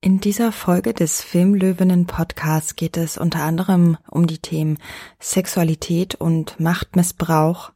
[0.00, 4.78] In dieser Folge des Filmlöwinnen Podcasts geht es unter anderem um die Themen
[5.18, 7.72] Sexualität und Machtmissbrauch,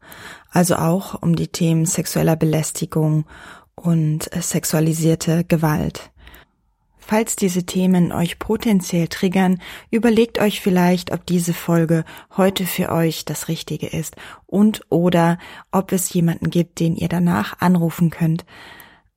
[0.49, 3.25] also auch um die Themen sexueller Belästigung
[3.75, 6.13] und sexualisierte Gewalt.
[6.97, 9.61] Falls diese Themen euch potenziell triggern,
[9.91, 12.05] überlegt euch vielleicht, ob diese Folge
[12.37, 14.15] heute für euch das Richtige ist
[14.47, 15.39] und oder
[15.73, 18.45] ob es jemanden gibt, den ihr danach anrufen könnt,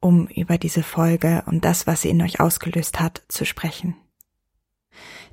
[0.05, 3.95] um über diese Folge und das, was sie in euch ausgelöst hat, zu sprechen.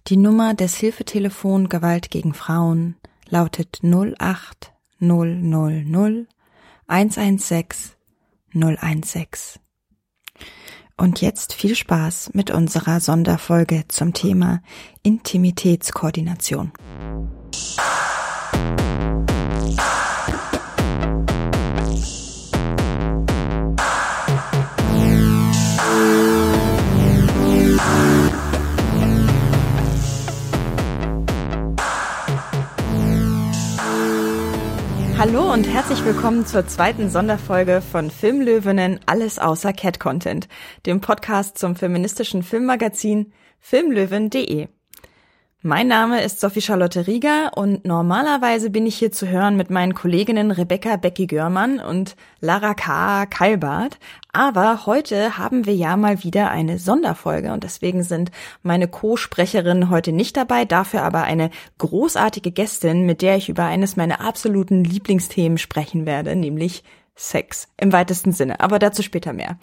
[0.06, 2.96] Die Nummer des Hilfetelefon Gewalt gegen Frauen
[3.28, 4.72] lautet 08000
[6.86, 7.92] 116
[8.54, 9.60] 016.
[10.96, 14.62] Und jetzt viel Spaß mit unserer Sonderfolge zum Thema
[15.02, 16.72] Intimitätskoordination.
[35.24, 40.48] Hallo und herzlich willkommen zur zweiten Sonderfolge von Filmlöwinnen Alles außer Cat Content,
[40.84, 44.66] dem Podcast zum feministischen Filmmagazin filmlöwen.de.
[45.60, 49.94] Mein Name ist Sophie Charlotte Rieger und normalerweise bin ich hier zu hören mit meinen
[49.94, 53.26] Kolleginnen Rebecca Becky Görmann und Lara K.
[53.26, 54.00] Keilbart.
[54.34, 58.30] Aber heute haben wir ja mal wieder eine Sonderfolge und deswegen sind
[58.62, 63.96] meine Co-Sprecherinnen heute nicht dabei, dafür aber eine großartige Gästin, mit der ich über eines
[63.96, 66.82] meiner absoluten Lieblingsthemen sprechen werde, nämlich
[67.14, 69.58] Sex im weitesten Sinne, aber dazu später mehr.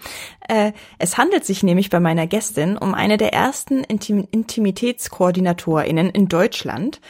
[0.48, 6.28] Äh, es handelt sich nämlich bei meiner Gästin um eine der ersten Intim Intimitätskoordinatorinnen in
[6.28, 7.02] Deutschland.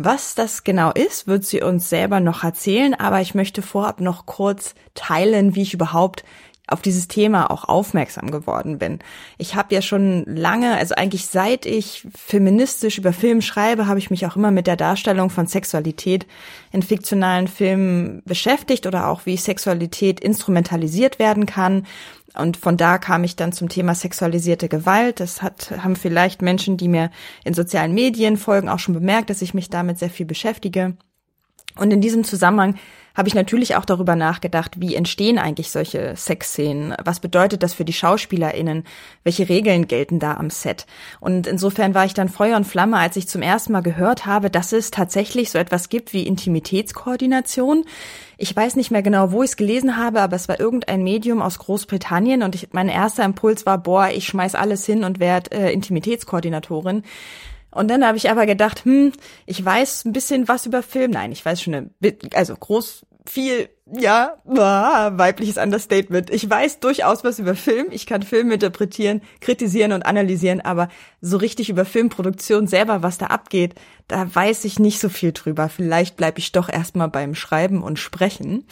[0.00, 4.26] Was das genau ist, wird sie uns selber noch erzählen, aber ich möchte vorab noch
[4.26, 6.22] kurz teilen, wie ich überhaupt
[6.68, 8.98] auf dieses Thema auch aufmerksam geworden bin.
[9.38, 14.10] Ich habe ja schon lange, also eigentlich seit ich feministisch über Film schreibe, habe ich
[14.10, 16.26] mich auch immer mit der Darstellung von Sexualität
[16.70, 21.86] in fiktionalen Filmen beschäftigt oder auch wie Sexualität instrumentalisiert werden kann.
[22.34, 25.18] Und von da kam ich dann zum Thema sexualisierte Gewalt.
[25.20, 27.10] Das hat, haben vielleicht Menschen, die mir
[27.44, 30.96] in sozialen Medien folgen, auch schon bemerkt, dass ich mich damit sehr viel beschäftige.
[31.76, 32.76] Und in diesem Zusammenhang
[33.18, 36.94] habe ich natürlich auch darüber nachgedacht, wie entstehen eigentlich solche Sexszenen?
[37.04, 38.84] Was bedeutet das für die SchauspielerInnen?
[39.24, 40.86] Welche Regeln gelten da am Set?
[41.18, 44.50] Und insofern war ich dann Feuer und Flamme, als ich zum ersten Mal gehört habe,
[44.50, 47.84] dass es tatsächlich so etwas gibt wie Intimitätskoordination.
[48.36, 51.42] Ich weiß nicht mehr genau, wo ich es gelesen habe, aber es war irgendein Medium
[51.42, 55.50] aus Großbritannien und ich, mein erster Impuls war, boah, ich schmeiß alles hin und werde
[55.50, 57.02] äh, Intimitätskoordinatorin.
[57.70, 59.12] Und dann habe ich aber gedacht, hm,
[59.44, 61.10] ich weiß ein bisschen was über Film.
[61.10, 61.90] Nein, ich weiß schon, eine,
[62.32, 66.30] also groß viel, ja, weibliches Understatement.
[66.30, 67.88] Ich weiß durchaus was über Film.
[67.90, 70.88] Ich kann Film interpretieren, kritisieren und analysieren, aber
[71.20, 73.74] so richtig über Filmproduktion selber, was da abgeht,
[74.08, 75.68] da weiß ich nicht so viel drüber.
[75.68, 78.64] Vielleicht bleibe ich doch erstmal beim Schreiben und Sprechen.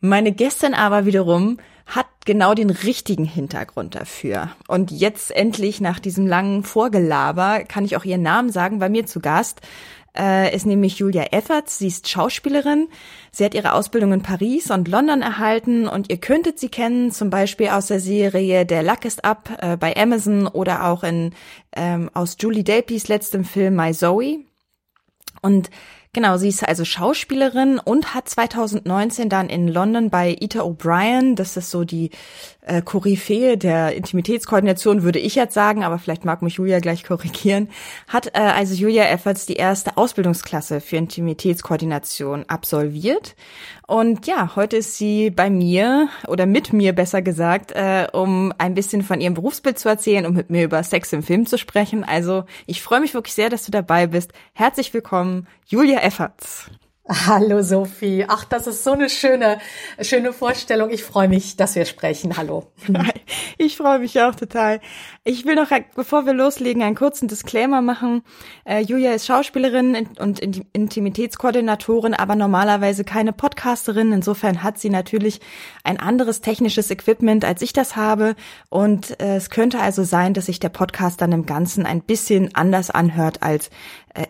[0.00, 4.50] Meine Gästin aber wiederum hat genau den richtigen Hintergrund dafür.
[4.68, 9.06] Und jetzt endlich nach diesem langen Vorgelaber kann ich auch ihren Namen sagen, bei mir
[9.06, 9.62] zu Gast
[10.16, 11.78] äh, ist nämlich Julia Efferts.
[11.78, 12.88] Sie ist Schauspielerin.
[13.30, 17.30] Sie hat ihre Ausbildung in Paris und London erhalten und ihr könntet sie kennen, zum
[17.30, 21.34] Beispiel aus der Serie Der Luck ist Up äh, bei Amazon oder auch in
[21.74, 24.44] ähm, aus Julie Delpys letztem Film My Zoe.
[25.42, 25.70] Und
[26.14, 31.56] Genau, sie ist also Schauspielerin und hat 2019 dann in London bei Ita O'Brien, das
[31.56, 32.10] ist so die
[32.68, 37.68] äh, Koryphäe der Intimitätskoordination, würde ich jetzt sagen, aber vielleicht mag mich Julia gleich korrigieren,
[38.06, 43.34] hat äh, also Julia Efforts die erste Ausbildungsklasse für Intimitätskoordination absolviert.
[43.86, 48.74] Und ja, heute ist sie bei mir oder mit mir besser gesagt, äh, um ein
[48.74, 52.04] bisschen von ihrem Berufsbild zu erzählen und mit mir über Sex im Film zu sprechen.
[52.04, 54.32] Also ich freue mich wirklich sehr, dass du dabei bist.
[54.52, 56.70] Herzlich willkommen, Julia Efferts.
[57.10, 58.26] Hallo Sophie.
[58.28, 59.58] Ach, das ist so eine schöne,
[59.98, 60.90] schöne Vorstellung.
[60.90, 62.36] Ich freue mich, dass wir sprechen.
[62.36, 62.66] Hallo.
[63.60, 64.80] Ich freue mich auch total.
[65.24, 68.22] Ich will noch, bevor wir loslegen, einen kurzen Disclaimer machen.
[68.64, 74.12] Äh, Julia ist Schauspielerin und Intimitätskoordinatorin, aber normalerweise keine Podcasterin.
[74.12, 75.40] Insofern hat sie natürlich
[75.82, 78.36] ein anderes technisches Equipment, als ich das habe.
[78.70, 82.54] Und äh, es könnte also sein, dass sich der Podcast dann im Ganzen ein bisschen
[82.54, 83.70] anders anhört, als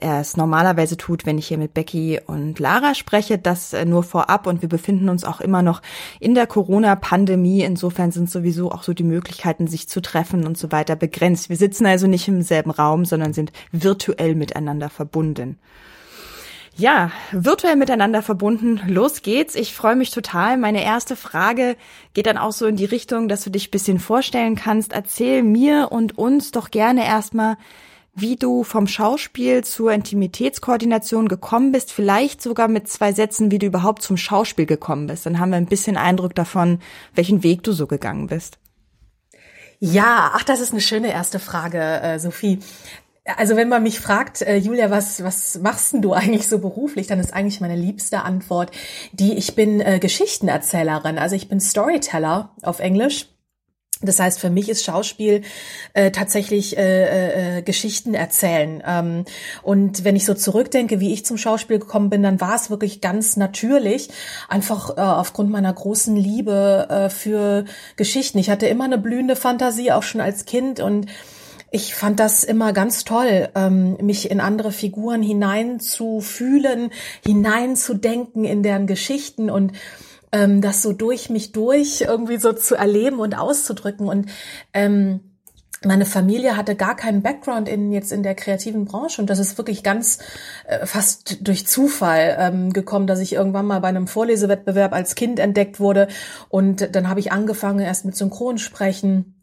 [0.00, 3.38] er es normalerweise tut, wenn ich hier mit Becky und Lara spreche.
[3.38, 5.82] Das äh, nur vorab und wir befinden uns auch immer noch
[6.20, 7.62] in der Corona-Pandemie.
[7.62, 11.48] Insofern sind sowieso auch so die Möglichkeiten, sich zu treffen und so weiter begrenzt.
[11.48, 15.58] Wir sitzen also nicht im selben Raum, sondern sind virtuell miteinander verbunden.
[16.78, 18.80] Ja, virtuell miteinander verbunden.
[18.86, 19.56] Los geht's.
[19.56, 20.56] Ich freue mich total.
[20.56, 21.76] Meine erste Frage
[22.14, 24.92] geht dann auch so in die Richtung, dass du dich bisschen vorstellen kannst.
[24.92, 27.56] Erzähl mir und uns doch gerne erstmal,
[28.20, 31.92] wie du vom Schauspiel zur Intimitätskoordination gekommen bist.
[31.92, 35.26] Vielleicht sogar mit zwei Sätzen, wie du überhaupt zum Schauspiel gekommen bist.
[35.26, 36.80] Dann haben wir ein bisschen Eindruck davon,
[37.14, 38.58] welchen Weg du so gegangen bist.
[39.80, 42.58] Ja, ach, das ist eine schöne erste Frage, äh, Sophie.
[43.36, 47.06] Also wenn man mich fragt, äh, Julia, was, was machst denn du eigentlich so beruflich,
[47.06, 48.70] dann ist eigentlich meine liebste Antwort
[49.12, 53.26] die, ich bin äh, Geschichtenerzählerin, also ich bin Storyteller auf Englisch.
[54.00, 55.42] Das heißt, für mich ist Schauspiel
[55.92, 58.80] äh, tatsächlich äh, äh, Geschichten erzählen.
[58.86, 59.24] Ähm,
[59.62, 63.00] und wenn ich so zurückdenke, wie ich zum Schauspiel gekommen bin, dann war es wirklich
[63.00, 64.08] ganz natürlich,
[64.48, 67.64] einfach äh, aufgrund meiner großen Liebe äh, für
[67.96, 68.38] Geschichten.
[68.38, 71.06] Ich hatte immer eine blühende Fantasie, auch schon als Kind und
[71.70, 76.90] ich fand das immer ganz toll, ähm, mich in andere Figuren hineinzufühlen,
[77.26, 79.72] hineinzudenken in deren Geschichten und
[80.32, 84.08] ähm, das so durch mich durch irgendwie so zu erleben und auszudrücken.
[84.08, 84.30] Und
[84.74, 85.20] ähm,
[85.84, 89.20] meine Familie hatte gar keinen Background in jetzt in der kreativen Branche.
[89.20, 90.18] Und das ist wirklich ganz
[90.66, 95.38] äh, fast durch Zufall ähm, gekommen, dass ich irgendwann mal bei einem Vorlesewettbewerb als Kind
[95.38, 96.08] entdeckt wurde.
[96.48, 99.37] Und dann habe ich angefangen erst mit Synchronsprechen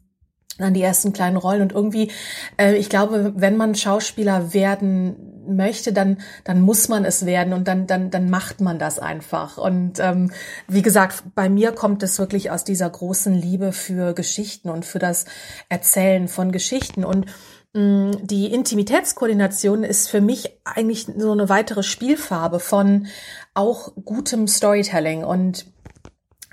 [0.58, 1.62] dann die ersten kleinen Rollen.
[1.62, 2.10] Und irgendwie,
[2.56, 7.68] äh, ich glaube, wenn man Schauspieler werden möchte, dann dann muss man es werden und
[7.68, 9.58] dann dann dann macht man das einfach.
[9.58, 10.32] Und ähm,
[10.66, 14.98] wie gesagt, bei mir kommt es wirklich aus dieser großen Liebe für Geschichten und für
[14.98, 15.26] das
[15.68, 17.04] Erzählen von Geschichten.
[17.04, 17.26] Und
[17.74, 23.06] mm, die Intimitätskoordination ist für mich eigentlich so eine weitere Spielfarbe von
[23.54, 25.22] auch gutem Storytelling.
[25.22, 25.66] Und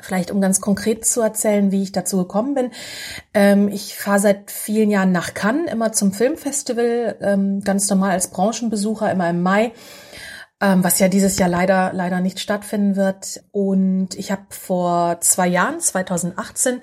[0.04, 2.72] Vielleicht um ganz konkret zu erzählen, wie ich dazu gekommen bin.
[3.34, 8.28] Ähm, ich fahre seit vielen Jahren nach Cannes, immer zum Filmfestival, ähm, ganz normal als
[8.30, 9.72] Branchenbesucher, immer im Mai,
[10.60, 13.44] ähm, was ja dieses Jahr leider leider nicht stattfinden wird.
[13.52, 16.82] Und ich habe vor zwei Jahren, 2018,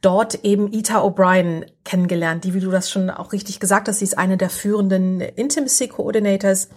[0.00, 4.06] dort eben Ita O'Brien kennengelernt, die, wie du das schon auch richtig gesagt hast, sie
[4.06, 6.70] ist eine der führenden Intimacy Coordinators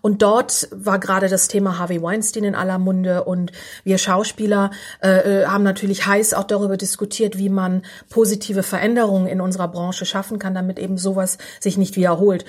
[0.00, 3.52] und dort war gerade das Thema Harvey Weinstein in aller Munde und
[3.84, 4.70] wir Schauspieler
[5.02, 10.04] äh, äh, haben natürlich heiß auch darüber diskutiert, wie man positive Veränderungen in unserer Branche
[10.04, 12.44] schaffen kann, damit eben sowas sich nicht wiederholt.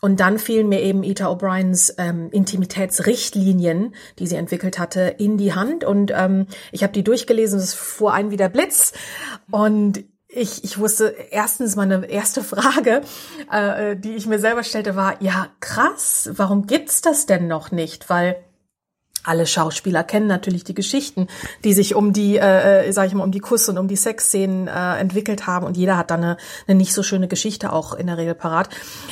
[0.00, 5.54] Und dann fielen mir eben Ita O'Briens ähm, Intimitätsrichtlinien, die sie entwickelt hatte, in die
[5.54, 5.82] Hand.
[5.82, 8.92] Und ähm, ich habe die durchgelesen, es fuhr ein wie der Blitz.
[9.50, 10.04] Und
[10.34, 13.02] ich, ich wusste erstens meine erste Frage,
[13.50, 18.10] äh, die ich mir selber stellte, war, ja, krass, warum gibt's das denn noch nicht?
[18.10, 18.36] Weil
[19.22, 21.28] alle Schauspieler kennen natürlich die Geschichten,
[21.64, 23.96] die sich um die, äh, äh sag ich mal, um die Kuss- und um die
[23.96, 27.94] Sexszenen äh, entwickelt haben und jeder hat dann eine, eine nicht so schöne Geschichte auch
[27.94, 28.68] in der Regel parat.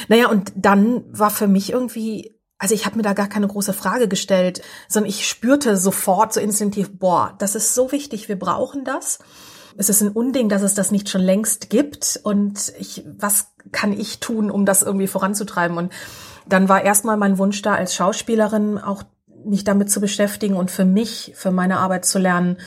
[0.09, 3.73] Naja, und dann war für mich irgendwie also ich habe mir da gar keine große
[3.73, 8.85] Frage gestellt, sondern ich spürte sofort so instinktiv, boah, das ist so wichtig, wir brauchen
[8.85, 9.19] das
[9.77, 12.21] es ist ein Unding, dass es das nicht schon längst gibt.
[12.23, 15.77] Und ich, was kann ich tun, um das irgendwie voranzutreiben?
[15.77, 15.93] Und
[16.49, 19.05] dann war erstmal mein Wunsch da, als Schauspielerin auch
[19.45, 22.59] mich damit zu beschäftigen und für mich, für meine Arbeit zu lernen,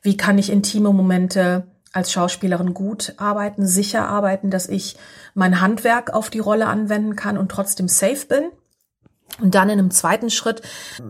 [0.00, 4.96] wie kann ich intime Momente als Schauspielerin gut arbeiten, sicher arbeiten, dass ich
[5.34, 8.44] mein Handwerk auf die Rolle anwenden kann und trotzdem safe bin.
[9.40, 10.62] Und dann in einem zweiten Schritt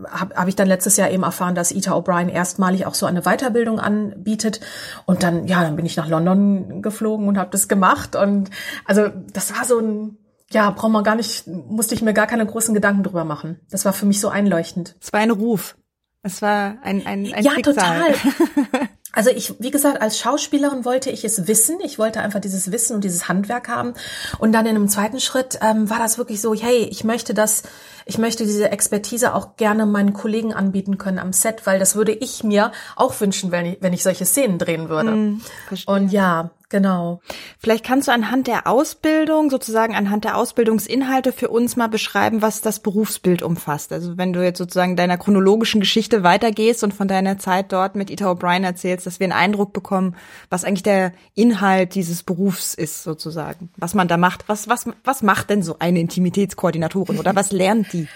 [0.09, 3.21] habe hab ich dann letztes Jahr eben erfahren, dass Ita O'Brien erstmalig auch so eine
[3.23, 4.61] Weiterbildung anbietet.
[5.05, 8.15] Und dann, ja, dann bin ich nach London geflogen und habe das gemacht.
[8.15, 8.49] Und
[8.85, 10.17] also das war so ein,
[10.51, 13.59] ja, braucht man gar nicht, musste ich mir gar keine großen Gedanken drüber machen.
[13.69, 14.95] Das war für mich so einleuchtend.
[15.01, 15.75] Es war ein Ruf.
[16.21, 17.73] Es war ein, ein, ein Ja, Schicksal.
[17.75, 18.13] total.
[19.15, 21.77] Also ich, wie gesagt, als Schauspielerin wollte ich es wissen.
[21.83, 23.93] Ich wollte einfach dieses Wissen und dieses Handwerk haben.
[24.39, 27.61] Und dann in einem zweiten Schritt ähm, war das wirklich so, hey, ich möchte das,
[28.05, 32.11] ich möchte diese Expertise auch gerne meinen Kollegen anbieten können am Set, weil das würde
[32.11, 35.11] ich mir auch wünschen, wenn ich, wenn ich solche Szenen drehen würde.
[35.11, 35.41] Mm,
[35.85, 37.21] und ja, Genau.
[37.59, 42.61] Vielleicht kannst du anhand der Ausbildung, sozusagen anhand der Ausbildungsinhalte für uns mal beschreiben, was
[42.61, 43.93] das Berufsbild umfasst.
[43.93, 48.09] Also wenn du jetzt sozusagen deiner chronologischen Geschichte weitergehst und von deiner Zeit dort mit
[48.09, 50.15] Ita O'Brien erzählst, dass wir einen Eindruck bekommen,
[50.49, 53.69] was eigentlich der Inhalt dieses Berufs ist, sozusagen.
[53.77, 54.49] Was man da macht.
[54.49, 58.07] Was, was, was macht denn so eine Intimitätskoordinatorin oder was lernt die?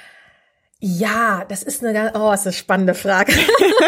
[0.80, 3.34] Ja, das ist eine ganz, oh, ist eine spannende Frage.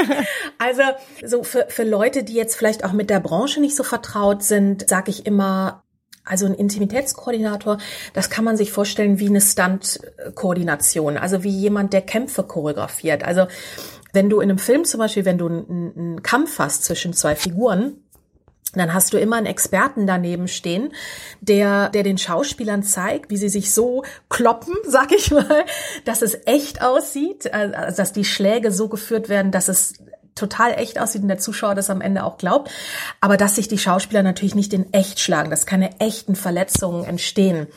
[0.58, 0.82] also,
[1.24, 4.90] so für, für Leute, die jetzt vielleicht auch mit der Branche nicht so vertraut sind,
[4.90, 5.84] sage ich immer,
[6.26, 7.78] also ein Intimitätskoordinator,
[8.14, 13.24] das kann man sich vorstellen wie eine Stunt-Koordination, also wie jemand, der Kämpfe choreografiert.
[13.24, 13.48] Also,
[14.12, 17.36] wenn du in einem Film zum Beispiel, wenn du einen, einen Kampf hast zwischen zwei
[17.36, 18.04] Figuren,
[18.74, 20.94] dann hast du immer einen Experten daneben stehen,
[21.42, 25.66] der, der den Schauspielern zeigt, wie sie sich so kloppen, sag ich mal,
[26.06, 29.94] dass es echt aussieht, also dass die Schläge so geführt werden, dass es
[30.36, 32.72] total echt aussieht und der Zuschauer das am Ende auch glaubt,
[33.20, 37.68] aber dass sich die Schauspieler natürlich nicht in echt schlagen, dass keine echten Verletzungen entstehen.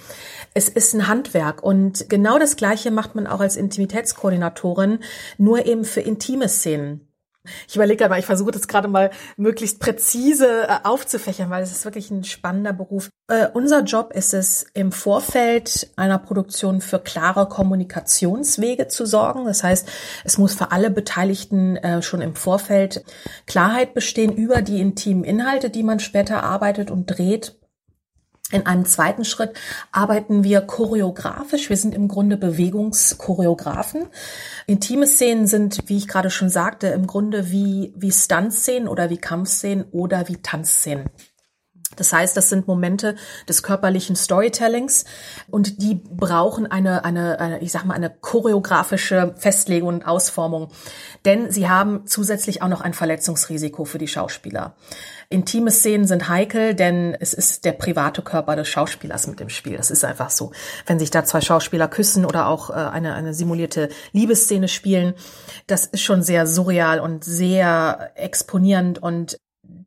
[0.55, 5.01] Es ist ein Handwerk und genau das Gleiche macht man auch als Intimitätskoordinatorin,
[5.39, 7.12] nur eben für intime Szenen.
[7.69, 11.85] Ich überlege aber, ich versuche das gerade mal möglichst präzise äh, aufzufächern, weil es ist
[11.85, 13.11] wirklich ein spannender Beruf.
[13.29, 19.45] Äh, unser Job ist es, im Vorfeld einer Produktion für klare Kommunikationswege zu sorgen.
[19.47, 19.89] Das heißt,
[20.25, 23.05] es muss für alle Beteiligten äh, schon im Vorfeld
[23.47, 27.57] Klarheit bestehen über die intimen Inhalte, die man später arbeitet und dreht
[28.53, 29.55] in einem zweiten Schritt
[29.91, 31.69] arbeiten wir choreografisch.
[31.69, 34.07] Wir sind im Grunde Bewegungschoreografen.
[34.67, 39.19] Intime Szenen sind, wie ich gerade schon sagte, im Grunde wie, wie Stunt-Szenen oder wie
[39.19, 41.07] Kampfszenen oder wie Tanzszenen.
[41.97, 43.17] Das heißt, das sind Momente
[43.49, 45.05] des körperlichen Storytellings
[45.51, 50.69] und die brauchen eine, eine, eine, ich sag mal, eine choreografische Festlegung und Ausformung.
[51.25, 54.75] Denn sie haben zusätzlich auch noch ein Verletzungsrisiko für die Schauspieler.
[55.29, 59.77] Intime Szenen sind heikel, denn es ist der private Körper des Schauspielers mit dem Spiel.
[59.77, 60.53] Das ist einfach so.
[60.87, 65.15] Wenn sich da zwei Schauspieler küssen oder auch äh, eine, eine simulierte Liebesszene spielen,
[65.67, 69.39] das ist schon sehr surreal und sehr exponierend und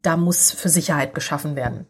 [0.01, 1.88] da muss für Sicherheit geschaffen werden.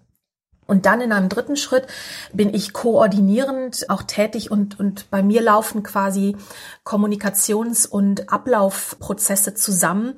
[0.68, 1.88] Und dann in einem dritten Schritt
[2.34, 6.36] bin ich koordinierend auch tätig und, und bei mir laufen quasi
[6.84, 10.16] Kommunikations- und Ablaufprozesse zusammen,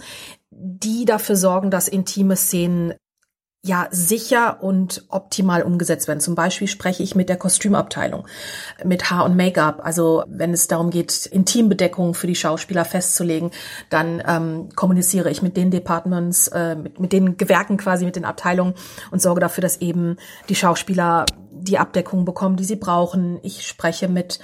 [0.51, 2.93] die dafür sorgen, dass intime Szenen
[3.67, 6.19] ja sicher und optimal umgesetzt werden.
[6.19, 8.27] Zum Beispiel spreche ich mit der Kostümabteilung,
[8.83, 9.81] mit Haar und Make-up.
[9.83, 13.51] Also wenn es darum geht, Intimbedeckung für die Schauspieler festzulegen,
[13.89, 18.25] dann ähm, kommuniziere ich mit den Departments, äh, mit, mit den Gewerken quasi, mit den
[18.25, 18.73] Abteilungen
[19.11, 20.17] und sorge dafür, dass eben
[20.49, 23.39] die Schauspieler die Abdeckung bekommen, die sie brauchen.
[23.43, 24.39] Ich spreche mit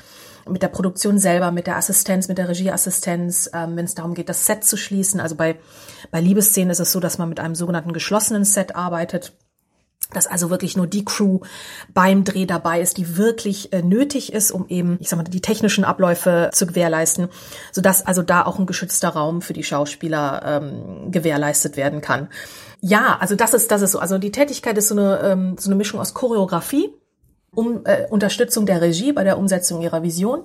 [0.50, 4.30] mit der Produktion selber, mit der Assistenz, mit der Regieassistenz, ähm, wenn es darum geht,
[4.30, 5.20] das Set zu schließen.
[5.20, 5.58] Also bei,
[6.12, 9.34] bei Liebesszenen ist es so, dass man mit einem sogenannten geschlossenen Set arbeitet
[10.12, 11.40] dass also wirklich nur die Crew
[11.94, 15.42] beim Dreh dabei ist, die wirklich äh, nötig ist, um eben, ich sag mal, die
[15.42, 17.30] technischen Abläufe zu gewährleisten,
[17.72, 22.30] sodass also da auch ein geschützter Raum für die Schauspieler ähm, gewährleistet werden kann.
[22.80, 24.00] Ja, also das ist das ist so.
[24.00, 26.90] Also die Tätigkeit ist so eine ähm, so eine Mischung aus Choreografie,
[27.56, 30.44] um äh, Unterstützung der Regie bei der Umsetzung ihrer Vision,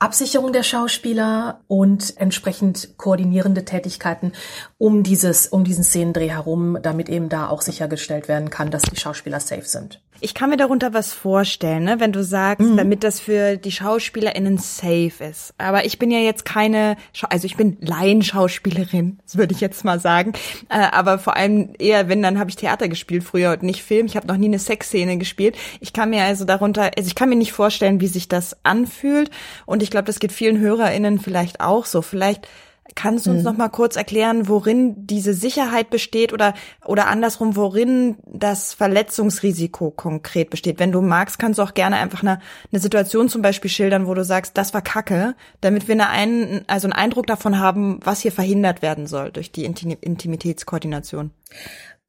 [0.00, 4.32] Absicherung der Schauspieler und entsprechend koordinierende Tätigkeiten
[4.78, 8.98] um dieses, um diesen Szenendreh herum, damit eben da auch sichergestellt werden kann, dass die
[8.98, 10.00] Schauspieler safe sind.
[10.22, 12.76] Ich kann mir darunter was vorstellen, ne, wenn du sagst, mhm.
[12.76, 15.54] damit das für die SchauspielerInnen safe ist.
[15.56, 16.96] Aber ich bin ja jetzt keine,
[17.30, 20.34] also ich bin Laienschauspielerin, das würde ich jetzt mal sagen.
[20.68, 24.06] Äh, aber vor allem eher, wenn, dann habe ich Theater gespielt früher und nicht Film.
[24.06, 25.56] Ich habe noch nie eine Sexszene gespielt.
[25.80, 29.30] Ich kann mir also darunter, also ich kann mir nicht vorstellen, wie sich das anfühlt.
[29.64, 32.02] Und ich glaube, das geht vielen HörerInnen vielleicht auch so.
[32.02, 32.46] Vielleicht
[32.94, 33.44] Kannst du uns hm.
[33.44, 36.54] noch mal kurz erklären, worin diese Sicherheit besteht oder
[36.84, 40.78] oder andersrum, worin das Verletzungsrisiko konkret besteht?
[40.78, 42.40] Wenn du magst, kannst du auch gerne einfach eine,
[42.72, 46.62] eine Situation zum Beispiel schildern, wo du sagst, das war Kacke, damit wir eine einen,
[46.66, 51.30] also einen Eindruck davon haben, was hier verhindert werden soll durch die Intimitätskoordination.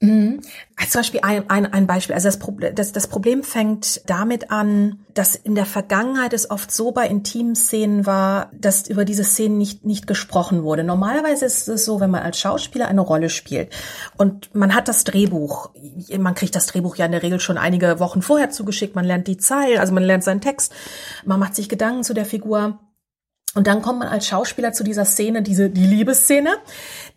[0.03, 0.41] Mhm.
[0.77, 2.15] Als zum Beispiel ein, ein, ein Beispiel.
[2.15, 6.71] Also das, Problem, das, das Problem fängt damit an, dass in der Vergangenheit es oft
[6.71, 10.83] so bei intimen Szenen war, dass über diese Szenen nicht, nicht gesprochen wurde.
[10.83, 13.71] Normalerweise ist es so, wenn man als Schauspieler eine Rolle spielt
[14.17, 15.69] und man hat das Drehbuch,
[16.17, 19.27] man kriegt das Drehbuch ja in der Regel schon einige Wochen vorher zugeschickt, man lernt
[19.27, 20.73] die Zeilen, also man lernt seinen Text,
[21.25, 22.79] man macht sich Gedanken zu der Figur.
[23.53, 26.51] Und dann kommt man als Schauspieler zu dieser Szene, diese, die Liebesszene.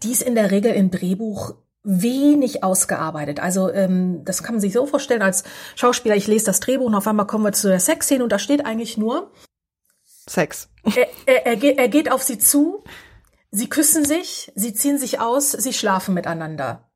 [0.03, 3.41] Die ist in der Regel im Drehbuch wenig ausgearbeitet.
[3.41, 5.45] Also ähm, das kann man sich so vorstellen als
[5.77, 8.39] Schauspieler, ich lese das Drehbuch und auf einmal kommen wir zu der Sexszene und da
[8.39, 9.31] steht eigentlich nur
[10.27, 10.71] Sex.
[10.97, 12.83] Er, er, er, geht, er geht auf sie zu,
[13.51, 16.89] sie küssen sich, sie ziehen sich aus, sie schlafen miteinander.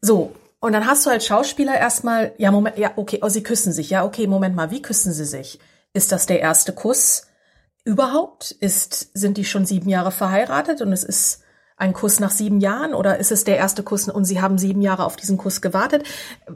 [0.00, 3.72] So, und dann hast du als Schauspieler erstmal, ja, Moment, ja, okay, oh, sie küssen
[3.72, 5.58] sich, ja, okay, Moment mal, wie küssen sie sich?
[5.92, 7.26] Ist das der erste Kuss
[7.84, 8.52] überhaupt?
[8.52, 11.42] Ist, sind die schon sieben Jahre verheiratet und es ist
[11.76, 14.80] ein Kuss nach sieben Jahren oder ist es der erste Kuss und Sie haben sieben
[14.80, 16.04] Jahre auf diesen Kuss gewartet?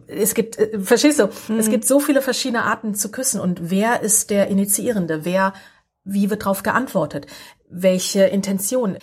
[0.07, 1.59] Es gibt, äh, verstehst du, mhm.
[1.59, 5.25] es gibt so viele verschiedene Arten zu küssen und wer ist der Initiierende?
[5.25, 5.53] Wer,
[6.05, 7.27] wie wird darauf geantwortet?
[7.69, 8.97] Welche Intention?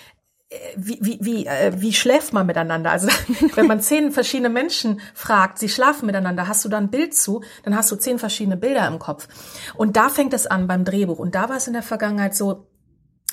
[0.50, 2.89] Äh, wie, wie, wie, äh, wie schläft man miteinander?
[2.89, 3.09] Also
[3.55, 7.41] wenn man zehn verschiedene Menschen fragt, sie schlafen miteinander, hast du da ein Bild zu,
[7.62, 9.27] dann hast du zehn verschiedene Bilder im Kopf.
[9.75, 11.19] Und da fängt es an beim Drehbuch.
[11.19, 12.65] Und da war es in der Vergangenheit so,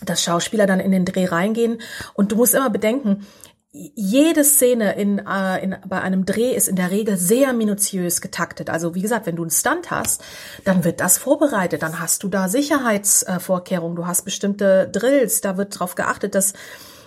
[0.05, 1.81] dass Schauspieler dann in den Dreh reingehen.
[2.15, 3.27] Und du musst immer bedenken,
[3.75, 8.71] jede Szene in, äh, in, bei einem Dreh ist in der Regel sehr minutiös getaktet.
[8.71, 10.23] Also wie gesagt, wenn du einen Stunt hast,
[10.65, 11.83] dann wird das vorbereitet.
[11.83, 16.55] Dann hast du da Sicherheitsvorkehrungen, du hast bestimmte Drills, da wird darauf geachtet, dass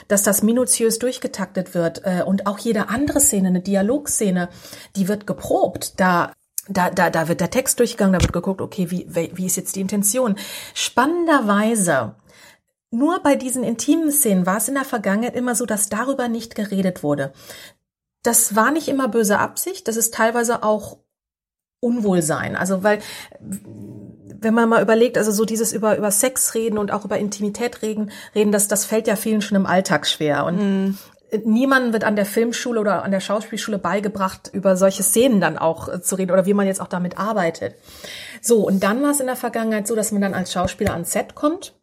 [0.09, 4.47] dass das minutiös durchgetaktet wird äh, und auch jede andere Szene, eine Dialogszene,
[4.95, 5.99] die wird geprobt.
[5.99, 6.31] Da
[6.69, 9.75] da, da, da wird der Text durchgegangen, da wird geguckt, okay, wie, wie ist jetzt
[9.75, 10.35] die Intention?
[10.73, 12.15] Spannenderweise
[12.97, 16.55] nur bei diesen intimen Szenen war es in der Vergangenheit immer so, dass darüber nicht
[16.55, 17.31] geredet wurde.
[18.23, 20.97] Das war nicht immer böse Absicht, das ist teilweise auch
[21.79, 22.55] Unwohlsein.
[22.55, 22.99] Also weil,
[23.39, 27.83] wenn man mal überlegt, also so dieses über, über Sex reden und auch über Intimität
[27.83, 30.45] reden, reden das, das fällt ja vielen schon im Alltag schwer.
[30.45, 30.97] Und mm.
[31.45, 35.87] niemandem wird an der Filmschule oder an der Schauspielschule beigebracht, über solche Szenen dann auch
[35.87, 37.75] äh, zu reden oder wie man jetzt auch damit arbeitet.
[38.41, 41.11] So, und dann war es in der Vergangenheit so, dass man dann als Schauspieler ans
[41.11, 41.76] Set kommt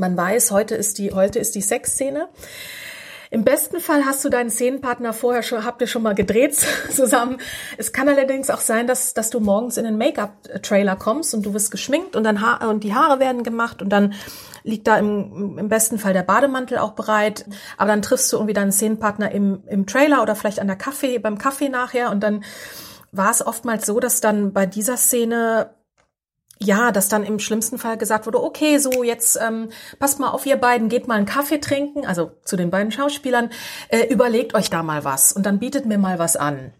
[0.00, 2.28] man weiß, heute ist die, heute ist die Sexszene.
[3.32, 6.56] Im besten Fall hast du deinen Szenenpartner vorher schon, habt ihr schon mal gedreht
[6.90, 7.38] zusammen.
[7.78, 11.54] Es kann allerdings auch sein, dass, dass du morgens in den Make-up-Trailer kommst und du
[11.54, 14.14] wirst geschminkt und dann ha und die Haare werden gemacht und dann
[14.64, 17.44] liegt da im, im besten Fall der Bademantel auch bereit.
[17.76, 21.18] Aber dann triffst du irgendwie deinen Szenenpartner im, im Trailer oder vielleicht an der Kaffee,
[21.18, 22.42] beim Kaffee nachher und dann
[23.12, 25.70] war es oftmals so, dass dann bei dieser Szene
[26.62, 30.44] ja, dass dann im schlimmsten Fall gesagt wurde, okay, so jetzt ähm, passt mal auf,
[30.44, 33.50] ihr beiden, geht mal einen Kaffee trinken, also zu den beiden Schauspielern,
[33.88, 36.72] äh, überlegt euch da mal was und dann bietet mir mal was an.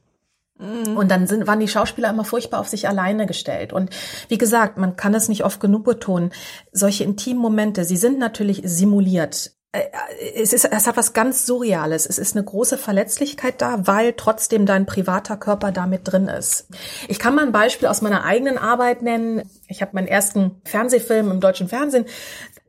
[0.59, 0.97] Mhm.
[0.97, 3.73] Und dann sind, waren die Schauspieler immer furchtbar auf sich alleine gestellt.
[3.73, 3.91] Und
[4.29, 6.31] wie gesagt, man kann es nicht oft genug betonen,
[6.73, 9.53] solche intimen Momente, sie sind natürlich simuliert.
[9.73, 9.83] Äh,
[10.35, 12.07] es ist, es hat was ganz Surreales.
[12.07, 16.67] Es ist eine große Verletzlichkeit da, weil trotzdem dein privater Körper damit drin ist.
[17.09, 19.49] Ich kann mal ein Beispiel aus meiner eigenen Arbeit nennen.
[19.69, 22.05] Ich habe meinen ersten Fernsehfilm im deutschen Fernsehen.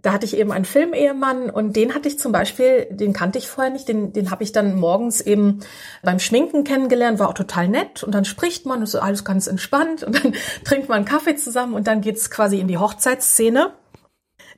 [0.03, 3.47] Da hatte ich eben einen Filmehemann und den hatte ich zum Beispiel, den kannte ich
[3.47, 5.59] vorher nicht, den, den habe ich dann morgens eben
[6.01, 10.01] beim Schminken kennengelernt, war auch total nett und dann spricht man so alles ganz entspannt
[10.01, 10.33] und dann
[10.65, 13.73] trinkt man Kaffee zusammen und dann geht's quasi in die Hochzeitsszene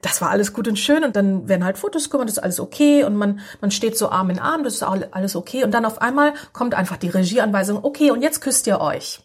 [0.03, 2.59] das war alles gut und schön und dann werden halt Fotos gemacht, das ist alles
[2.59, 5.85] okay und man, man steht so Arm in Arm, das ist alles okay und dann
[5.85, 9.21] auf einmal kommt einfach die Regieanweisung, okay und jetzt küsst ihr euch.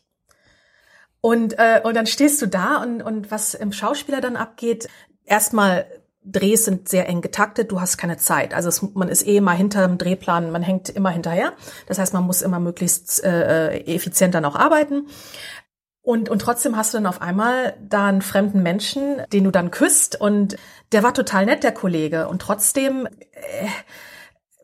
[1.20, 4.88] Und, äh, und dann stehst du da und, und was im Schauspieler dann abgeht,
[5.24, 5.84] erstmal
[6.24, 8.54] Drehs sind sehr eng getaktet, du hast keine Zeit.
[8.54, 11.54] Also es, man ist eh immer hinter dem Drehplan, man hängt immer hinterher.
[11.86, 15.06] Das heißt, man muss immer möglichst äh, effizient dann auch arbeiten.
[16.08, 19.70] Und, und trotzdem hast du dann auf einmal da einen fremden Menschen, den du dann
[19.70, 20.56] küsst und
[20.92, 22.28] der war total nett, der Kollege.
[22.28, 23.66] Und trotzdem äh,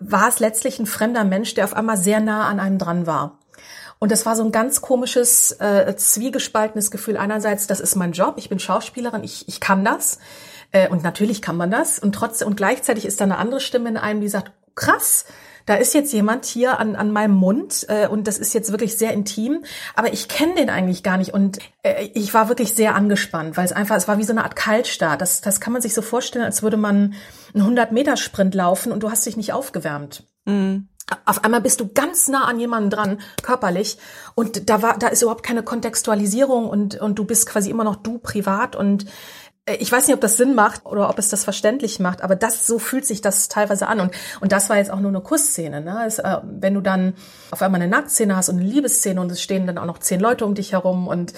[0.01, 3.41] war es letztlich ein fremder Mensch, der auf einmal sehr nah an einem dran war.
[3.99, 7.19] Und das war so ein ganz komisches, äh, zwiegespaltenes Gefühl.
[7.19, 10.21] Einerseits, das ist mein Job, ich bin Schauspielerin, ich, ich kann das.
[10.73, 11.99] Äh, und natürlich kann man das.
[11.99, 15.27] Und trotzdem, und gleichzeitig ist da eine andere Stimme in einem, die sagt, krass,
[15.67, 18.97] da ist jetzt jemand hier an, an meinem Mund äh, und das ist jetzt wirklich
[18.97, 22.95] sehr intim, aber ich kenne den eigentlich gar nicht und äh, ich war wirklich sehr
[22.95, 25.21] angespannt, weil es einfach, es war wie so eine Art Kaltstart.
[25.21, 27.15] Das, das kann man sich so vorstellen, als würde man
[27.55, 30.25] einen 100-Meter-Sprint laufen und du hast dich nicht aufgewärmt.
[30.45, 30.89] Mhm.
[31.27, 33.99] Auf einmal bist du ganz nah an jemanden dran, körperlich,
[34.35, 37.97] und da war, da ist überhaupt keine Kontextualisierung und, und du bist quasi immer noch
[37.97, 39.05] du privat und
[39.67, 42.67] ich weiß nicht, ob das Sinn macht oder ob es das verständlich macht, aber das
[42.67, 45.81] so fühlt sich das teilweise an und und das war jetzt auch nur eine Kussszene.
[45.81, 46.05] Ne?
[46.07, 47.15] Es, äh, wenn du dann
[47.51, 50.21] auf einmal eine Nacktszene hast und eine Liebesszene und es stehen dann auch noch zehn
[50.21, 51.33] Leute um dich herum und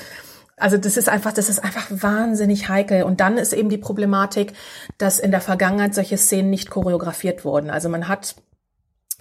[0.57, 3.03] also das ist einfach, das ist einfach wahnsinnig heikel.
[3.03, 4.55] Und dann ist eben die Problematik,
[4.97, 7.69] dass in der Vergangenheit solche Szenen nicht choreografiert wurden.
[7.69, 8.37] Also man hat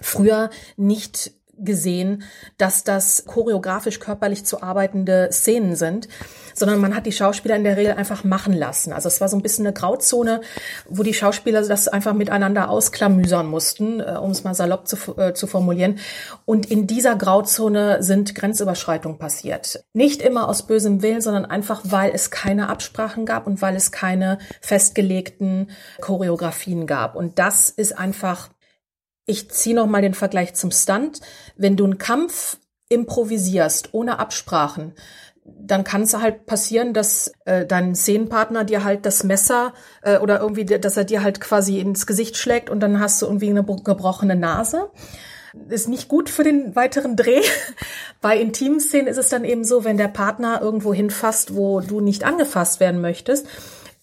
[0.00, 2.22] früher nicht gesehen,
[2.58, 6.08] dass das choreografisch körperlich zu arbeitende Szenen sind,
[6.54, 8.92] sondern man hat die Schauspieler in der Regel einfach machen lassen.
[8.92, 10.40] Also es war so ein bisschen eine Grauzone,
[10.88, 15.34] wo die Schauspieler das einfach miteinander ausklamüsern mussten, äh, um es mal salopp zu, äh,
[15.34, 15.98] zu formulieren.
[16.44, 19.84] Und in dieser Grauzone sind Grenzüberschreitungen passiert.
[19.92, 23.92] Nicht immer aus bösem Willen, sondern einfach, weil es keine Absprachen gab und weil es
[23.92, 27.16] keine festgelegten Choreografien gab.
[27.16, 28.48] Und das ist einfach
[29.26, 31.20] ich ziehe noch mal den Vergleich zum Stunt.
[31.56, 32.58] Wenn du einen Kampf
[32.88, 34.94] improvisierst, ohne Absprachen,
[35.44, 40.40] dann kann es halt passieren, dass äh, dein Szenenpartner dir halt das Messer äh, oder
[40.40, 43.64] irgendwie, dass er dir halt quasi ins Gesicht schlägt und dann hast du irgendwie eine
[43.64, 44.90] gebrochene Nase.
[45.68, 47.42] Ist nicht gut für den weiteren Dreh.
[48.20, 52.00] Bei intimen Szenen ist es dann eben so, wenn der Partner irgendwo hinfasst, wo du
[52.00, 53.46] nicht angefasst werden möchtest.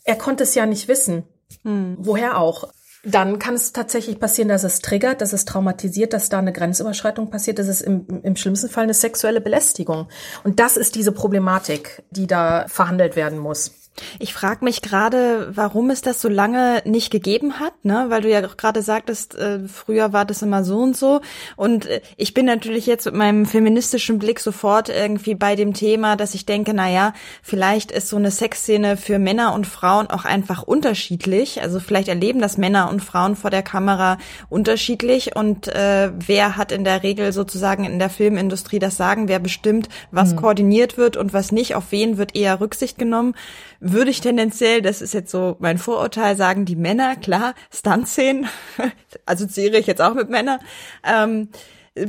[0.04, 1.24] Er konnte es ja nicht wissen.
[1.64, 1.98] Hm.
[2.00, 2.70] Woher auch?
[3.04, 7.30] Dann kann es tatsächlich passieren, dass es triggert, dass es traumatisiert, dass da eine Grenzüberschreitung
[7.30, 7.60] passiert.
[7.60, 10.08] Das ist im, im schlimmsten Fall eine sexuelle Belästigung.
[10.46, 13.83] Und das ist diese Problematik, die da verhandelt werden muss.
[14.18, 18.06] Ich frage mich gerade, warum es das so lange nicht gegeben hat, ne?
[18.10, 21.22] Weil du ja gerade sagtest, äh, früher war das immer so und so.
[21.56, 26.16] Und äh, ich bin natürlich jetzt mit meinem feministischen Blick sofort irgendwie bei dem Thema,
[26.16, 30.26] dass ich denke, na ja, vielleicht ist so eine Sexszene für Männer und Frauen auch
[30.26, 31.62] einfach unterschiedlich.
[31.62, 34.18] Also vielleicht erleben das Männer und Frauen vor der Kamera
[34.50, 35.36] unterschiedlich.
[35.36, 39.88] Und äh, wer hat in der Regel sozusagen in der Filmindustrie das Sagen, wer bestimmt,
[40.10, 40.38] was hm.
[40.38, 43.36] koordiniert wird und was nicht, auf wen wird eher Rücksicht genommen
[43.84, 48.48] würde ich tendenziell, das ist jetzt so mein Vorurteil, sagen, die Männer, klar, Stunt-Szenen,
[49.26, 50.60] assoziiere ich jetzt auch mit Männern.
[51.04, 51.50] Ähm,
[51.96, 52.08] äh,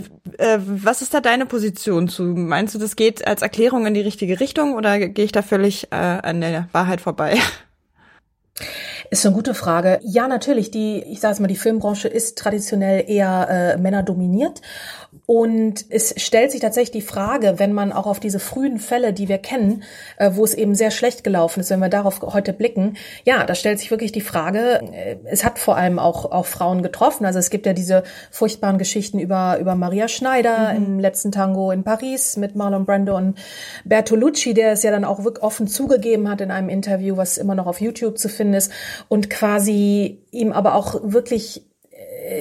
[0.58, 2.22] was ist da deine Position zu?
[2.22, 5.92] Meinst du, das geht als Erklärung in die richtige Richtung oder gehe ich da völlig
[5.92, 7.38] äh, an der Wahrheit vorbei?
[9.10, 10.00] Ist eine gute Frage.
[10.04, 10.70] Ja, natürlich.
[10.70, 14.62] Die, ich sage es mal, die Filmbranche ist traditionell eher äh, Männer dominiert
[15.26, 19.28] und es stellt sich tatsächlich die Frage, wenn man auch auf diese frühen Fälle, die
[19.28, 19.82] wir kennen,
[20.18, 23.54] äh, wo es eben sehr schlecht gelaufen ist, wenn wir darauf heute blicken, ja, da
[23.54, 27.24] stellt sich wirklich die Frage, äh, es hat vor allem auch, auch Frauen getroffen.
[27.24, 30.84] Also es gibt ja diese furchtbaren Geschichten über, über Maria Schneider mhm.
[30.84, 33.38] im letzten Tango in Paris mit Marlon Brando und
[33.84, 37.54] Bertolucci, der es ja dann auch wirklich offen zugegeben hat in einem Interview, was immer
[37.54, 38.70] noch auf YouTube zu finden ist
[39.08, 41.64] und quasi ihm aber auch wirklich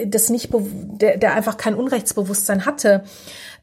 [0.07, 3.03] das nicht, der, der einfach kein Unrechtsbewusstsein hatte.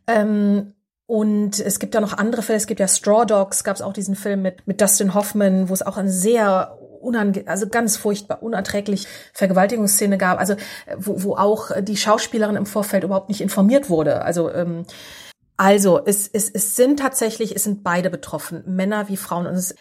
[0.07, 0.75] Ähm,
[1.07, 2.57] und es gibt ja noch andere Fälle.
[2.59, 5.73] Es gibt ja Straw Dogs, gab es auch diesen Film mit, mit Dustin Hoffman, wo
[5.73, 10.55] es auch eine sehr unange also ganz furchtbar unerträglich Vergewaltigungsszene gab, also
[10.99, 14.23] wo, wo auch die Schauspielerin im Vorfeld überhaupt nicht informiert wurde.
[14.23, 14.85] Also ähm,
[15.57, 19.47] also es, es, es sind tatsächlich, es sind beide betroffen, Männer wie Frauen.
[19.47, 19.75] Und es,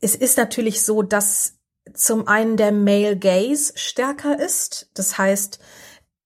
[0.00, 1.58] es ist natürlich so, dass
[1.92, 4.90] zum einen der Male Gaze stärker ist.
[4.94, 5.58] Das heißt,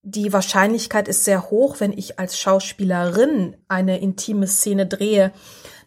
[0.02, 5.32] die Wahrscheinlichkeit ist sehr hoch, wenn ich als Schauspielerin eine intime Szene drehe,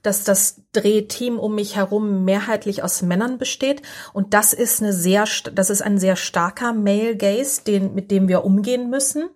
[0.04, 3.82] dass das Drehteam um mich herum mehrheitlich aus Männern besteht.
[4.14, 8.28] Und das ist eine sehr, das ist ein sehr starker Male Gaze, den, mit dem
[8.28, 9.30] wir umgehen müssen.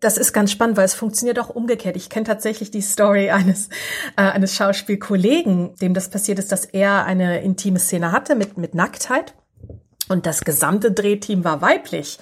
[0.00, 1.96] Das ist ganz spannend, weil es funktioniert auch umgekehrt.
[1.96, 3.68] Ich kenne tatsächlich die Story eines,
[4.16, 8.74] äh, eines Schauspielkollegen, dem das passiert ist, dass er eine intime Szene hatte mit, mit
[8.74, 9.34] Nacktheit
[10.08, 12.18] und das gesamte Drehteam war weiblich.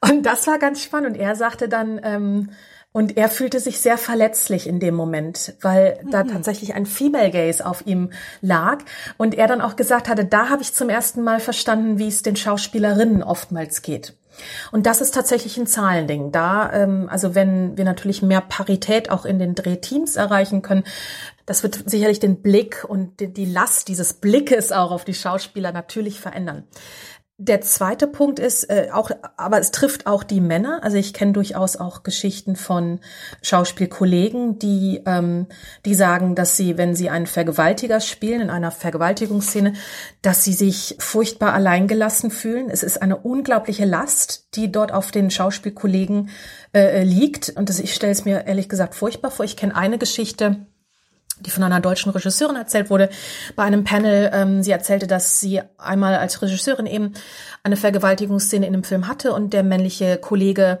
[0.00, 1.16] Und das war ganz spannend.
[1.16, 2.50] Und er sagte dann, ähm,
[2.92, 6.10] und er fühlte sich sehr verletzlich in dem Moment, weil mhm.
[6.10, 8.78] da tatsächlich ein Female Gaze auf ihm lag.
[9.18, 12.22] Und er dann auch gesagt hatte, da habe ich zum ersten Mal verstanden, wie es
[12.22, 14.14] den Schauspielerinnen oftmals geht.
[14.70, 16.32] Und das ist tatsächlich ein Zahlending.
[16.32, 20.84] Da, ähm, also wenn wir natürlich mehr Parität auch in den Drehteams erreichen können,
[21.44, 26.20] das wird sicherlich den Blick und die Last dieses Blickes auch auf die Schauspieler natürlich
[26.20, 26.64] verändern.
[27.40, 30.80] Der zweite Punkt ist äh, auch, aber es trifft auch die Männer.
[30.82, 32.98] Also ich kenne durchaus auch Geschichten von
[33.42, 35.46] Schauspielkollegen, die ähm,
[35.84, 39.74] die sagen, dass sie, wenn sie einen Vergewaltiger spielen in einer Vergewaltigungsszene,
[40.20, 42.70] dass sie sich furchtbar alleingelassen fühlen.
[42.70, 46.30] Es ist eine unglaubliche Last, die dort auf den Schauspielkollegen
[46.74, 47.50] äh, liegt.
[47.50, 49.44] Und das, ich stelle es mir ehrlich gesagt furchtbar vor.
[49.44, 50.66] Ich kenne eine Geschichte
[51.40, 53.10] die von einer deutschen Regisseurin erzählt wurde,
[53.56, 54.30] bei einem Panel.
[54.32, 57.14] Ähm, sie erzählte, dass sie einmal als Regisseurin eben
[57.62, 60.78] eine Vergewaltigungsszene in einem Film hatte und der männliche Kollege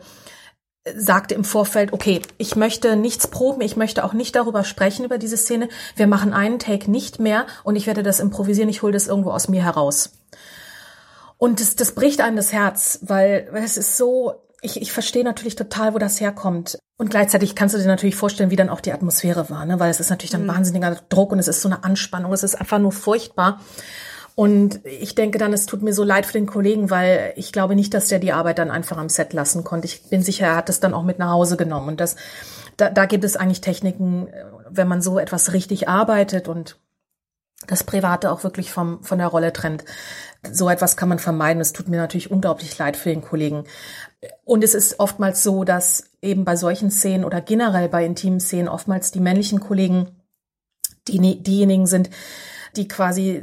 [0.96, 5.18] sagte im Vorfeld, okay, ich möchte nichts proben, ich möchte auch nicht darüber sprechen, über
[5.18, 5.68] diese Szene.
[5.96, 9.30] Wir machen einen Take nicht mehr und ich werde das improvisieren, ich hole das irgendwo
[9.30, 10.12] aus mir heraus.
[11.36, 15.24] Und das, das bricht einem das Herz, weil, weil es ist so, ich, ich verstehe
[15.24, 16.78] natürlich total, wo das herkommt.
[16.96, 19.78] Und gleichzeitig kannst du dir natürlich vorstellen, wie dann auch die Atmosphäre war, ne?
[19.78, 20.48] weil es ist natürlich dann mhm.
[20.48, 23.60] wahnsinniger Druck und es ist so eine Anspannung, es ist einfach nur furchtbar.
[24.34, 27.74] Und ich denke dann, es tut mir so leid für den Kollegen, weil ich glaube
[27.74, 29.86] nicht, dass der die Arbeit dann einfach am Set lassen konnte.
[29.86, 31.88] Ich bin sicher, er hat es dann auch mit nach Hause genommen.
[31.88, 32.14] Und das,
[32.76, 34.28] da, da gibt es eigentlich Techniken,
[34.70, 36.78] wenn man so etwas richtig arbeitet und
[37.66, 39.84] das Private auch wirklich vom, von der Rolle trennt.
[40.52, 41.60] So etwas kann man vermeiden.
[41.60, 43.64] Es tut mir natürlich unglaublich leid für den Kollegen.
[44.44, 48.68] Und es ist oftmals so, dass eben bei solchen Szenen oder generell bei intimen Szenen
[48.68, 50.08] oftmals die männlichen Kollegen
[51.06, 52.10] die, diejenigen sind,
[52.76, 53.42] die quasi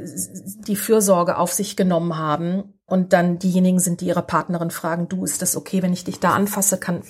[0.66, 5.24] die Fürsorge auf sich genommen haben und dann diejenigen sind, die ihre Partnerin fragen, du,
[5.24, 7.02] ist das okay, wenn ich dich da anfasse, kann,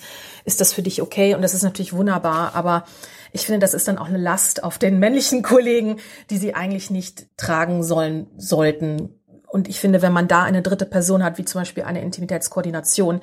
[0.44, 1.35] ist das für dich okay?
[1.35, 2.85] Und das ist natürlich wunderbar, aber
[3.33, 5.96] ich finde, das ist dann auch eine Last auf den männlichen Kollegen,
[6.31, 9.20] die sie eigentlich nicht tragen sollen, sollten.
[9.57, 13.23] Und ich finde, wenn man da eine dritte Person hat, wie zum Beispiel eine Intimitätskoordination,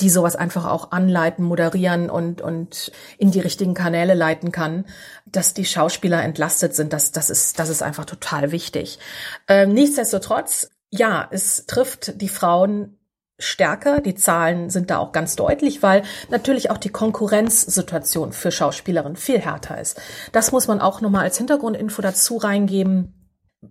[0.00, 4.86] die sowas einfach auch anleiten, moderieren und, und in die richtigen Kanäle leiten kann,
[5.26, 8.98] dass die Schauspieler entlastet sind, das, das, ist, das ist einfach total wichtig.
[9.46, 12.96] Ähm, nichtsdestotrotz, ja, es trifft die Frauen
[13.38, 14.00] stärker.
[14.00, 19.38] Die Zahlen sind da auch ganz deutlich, weil natürlich auch die Konkurrenzsituation für Schauspielerinnen viel
[19.38, 20.00] härter ist.
[20.32, 23.23] Das muss man auch nochmal als Hintergrundinfo dazu reingeben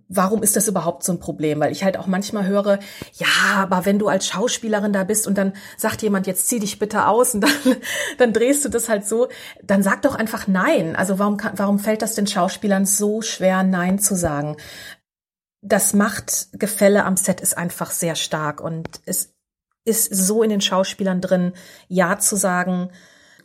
[0.08, 1.60] warum ist das überhaupt so ein Problem?
[1.60, 2.78] Weil ich halt auch manchmal höre,
[3.14, 3.26] ja,
[3.56, 7.06] aber wenn du als Schauspielerin da bist und dann sagt jemand, jetzt zieh dich bitte
[7.06, 7.76] aus und dann,
[8.18, 9.28] dann drehst du das halt so,
[9.62, 10.96] dann sag doch einfach nein.
[10.96, 14.56] Also warum, warum fällt das den Schauspielern so schwer, nein zu sagen?
[15.62, 19.34] Das Machtgefälle am Set ist einfach sehr stark und es
[19.84, 21.52] ist so in den Schauspielern drin,
[21.88, 22.90] ja zu sagen,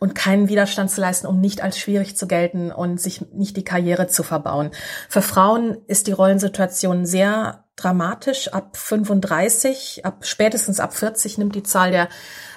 [0.00, 3.64] und keinen Widerstand zu leisten, um nicht als schwierig zu gelten und sich nicht die
[3.64, 4.70] Karriere zu verbauen.
[5.08, 8.48] Für Frauen ist die Rollensituation sehr dramatisch.
[8.48, 12.08] Ab 35, ab spätestens ab 40 nimmt die Zahl der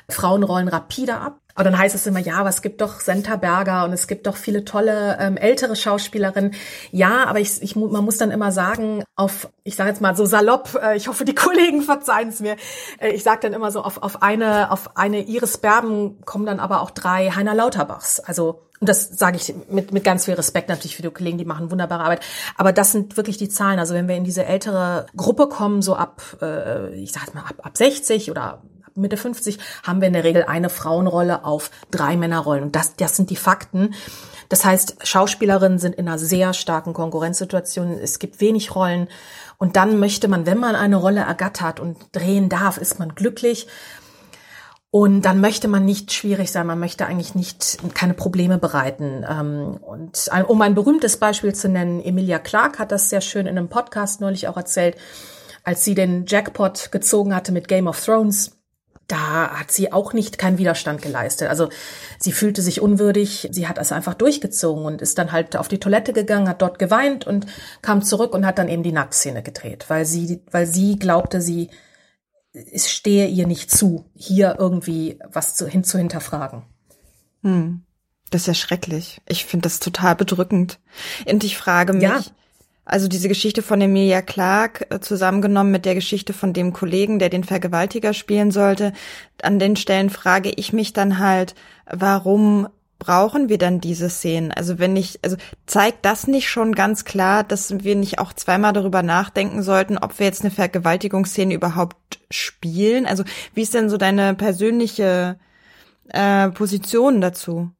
[0.10, 1.43] Frauenrollen rapide ab.
[1.56, 4.26] Und dann heißt es immer, ja, aber es gibt doch Senta Berger und es gibt
[4.26, 6.56] doch viele tolle ähm, ältere Schauspielerinnen.
[6.92, 10.26] Ja, aber ich, ich, man muss dann immer sagen, auf, ich sage jetzt mal so
[10.26, 12.56] salopp, äh, ich hoffe, die Kollegen verzeihen es mir.
[13.00, 16.60] Äh, ich sage dann immer so, auf, auf eine, auf eine Iris Berben kommen dann
[16.60, 18.20] aber auch drei Heiner Lauterbachs.
[18.20, 21.46] Also und das sage ich mit, mit ganz viel Respekt natürlich für die Kollegen, die
[21.46, 22.20] machen wunderbare Arbeit.
[22.58, 23.80] Aber das sind wirklich die Zahlen.
[23.80, 27.56] Also wenn wir in diese ältere Gruppe kommen, so ab, äh, ich sag mal, ab,
[27.62, 28.62] ab 60 oder
[28.96, 32.64] Mitte 50 haben wir in der Regel eine Frauenrolle auf drei Männerrollen.
[32.64, 33.94] Und das, das sind die Fakten.
[34.50, 37.98] Das heißt, Schauspielerinnen sind in einer sehr starken Konkurrenzsituation.
[38.00, 39.08] Es gibt wenig Rollen.
[39.58, 43.68] Und dann möchte man, wenn man eine Rolle ergattert und drehen darf, ist man glücklich.
[44.96, 49.26] Und dann möchte man nicht schwierig sein, man möchte eigentlich nicht keine Probleme bereiten.
[49.28, 53.58] Ähm, und um ein berühmtes Beispiel zu nennen, Emilia Clark hat das sehr schön in
[53.58, 54.96] einem Podcast neulich auch erzählt,
[55.64, 58.52] als sie den Jackpot gezogen hatte mit Game of Thrones
[59.08, 61.50] da hat sie auch nicht keinen Widerstand geleistet.
[61.50, 61.70] Also
[62.20, 65.80] sie fühlte sich unwürdig, sie hat es einfach durchgezogen und ist dann halt auf die
[65.80, 67.46] Toilette gegangen, hat dort geweint und
[67.82, 71.70] kam zurück und hat dann eben die Nacktszene gedreht, weil sie, weil sie glaubte, sie
[72.54, 76.64] es stehe ihr nicht zu, hier irgendwie was zu, hin zu hinterfragen.
[77.42, 77.84] Hm.
[78.30, 79.22] Das ist ja schrecklich.
[79.28, 80.80] Ich finde das total bedrückend.
[81.26, 82.22] Und ich frage mich, ja.
[82.86, 87.30] Also diese Geschichte von Emilia Clark äh, zusammengenommen mit der Geschichte von dem Kollegen, der
[87.30, 88.94] den Vergewaltiger spielen sollte.
[89.42, 92.68] An den Stellen frage ich mich dann halt, warum
[93.00, 94.52] brauchen wir dann diese Szenen?
[94.52, 98.74] Also wenn ich, also zeigt das nicht schon ganz klar, dass wir nicht auch zweimal
[98.74, 103.06] darüber nachdenken sollten, ob wir jetzt eine Vergewaltigungsszene überhaupt spielen?
[103.06, 105.38] Also wie ist denn so deine persönliche
[106.10, 107.72] äh, Position dazu?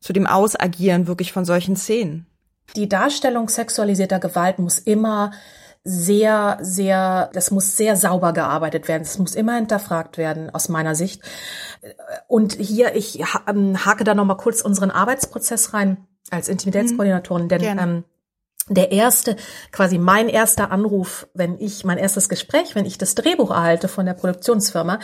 [0.00, 2.26] Zu dem Ausagieren wirklich von solchen Szenen?
[2.76, 5.32] Die Darstellung sexualisierter Gewalt muss immer
[5.84, 9.02] sehr, sehr, das muss sehr sauber gearbeitet werden.
[9.02, 11.22] Es muss immer hinterfragt werden, aus meiner Sicht.
[12.28, 18.04] Und hier, ich ähm, hake da nochmal kurz unseren Arbeitsprozess rein als Intimitätskoordinatorin, denn ähm,
[18.68, 19.36] der erste,
[19.72, 24.06] quasi mein erster Anruf, wenn ich, mein erstes Gespräch, wenn ich das Drehbuch erhalte von
[24.06, 25.00] der Produktionsfirma,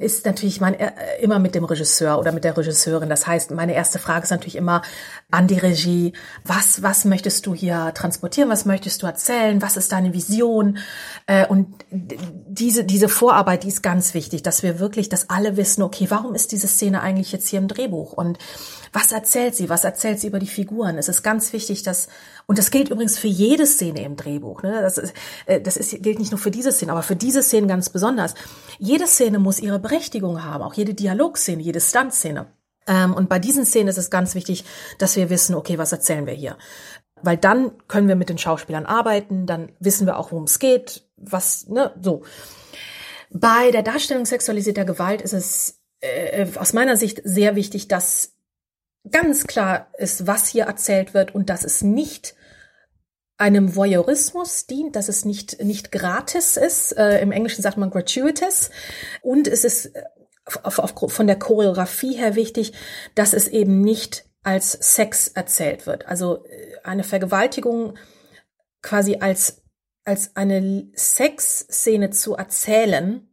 [0.00, 0.90] ist natürlich mein, äh,
[1.20, 3.08] immer mit dem Regisseur oder mit der Regisseurin.
[3.08, 4.82] Das heißt, meine erste Frage ist natürlich immer
[5.30, 8.50] an die Regie, was, was möchtest du hier transportieren?
[8.50, 9.62] Was möchtest du erzählen?
[9.62, 10.78] Was ist deine Vision?
[11.26, 15.82] Äh, und diese, diese Vorarbeit, die ist ganz wichtig, dass wir wirklich, dass alle wissen,
[15.82, 18.12] okay, warum ist diese Szene eigentlich jetzt hier im Drehbuch?
[18.14, 18.38] Und
[18.92, 19.68] was erzählt sie?
[19.68, 20.98] Was erzählt sie über die Figuren?
[20.98, 22.08] Es ist ganz wichtig, dass,
[22.46, 24.80] und das gilt übrigens für jede Szene im Drehbuch, ne?
[24.80, 25.14] das, ist,
[25.46, 28.34] äh, das ist, gilt nicht nur für diese Szene, aber für diese Szene ganz besonders.
[28.78, 32.46] Jede Szene muss ihre Berechtigung haben, auch jede Dialogszene, jede Stuntszene.
[32.86, 34.64] Ähm, und bei diesen Szenen ist es ganz wichtig,
[34.98, 36.56] dass wir wissen, okay, was erzählen wir hier?
[37.20, 41.08] Weil dann können wir mit den Schauspielern arbeiten, dann wissen wir auch, worum es geht,
[41.16, 42.22] was, ne, so.
[43.30, 48.35] Bei der Darstellung sexualisierter Gewalt ist es äh, aus meiner Sicht sehr wichtig, dass
[49.10, 52.34] ganz klar ist, was hier erzählt wird und dass es nicht
[53.38, 56.92] einem Voyeurismus dient, dass es nicht, nicht gratis ist.
[56.92, 58.70] Äh, Im Englischen sagt man gratuitous.
[59.20, 60.04] Und es ist äh,
[60.62, 62.72] auf, auf, von der Choreografie her wichtig,
[63.14, 66.06] dass es eben nicht als Sex erzählt wird.
[66.06, 67.98] Also äh, eine Vergewaltigung
[68.80, 69.62] quasi als,
[70.04, 73.28] als eine Sexszene zu erzählen,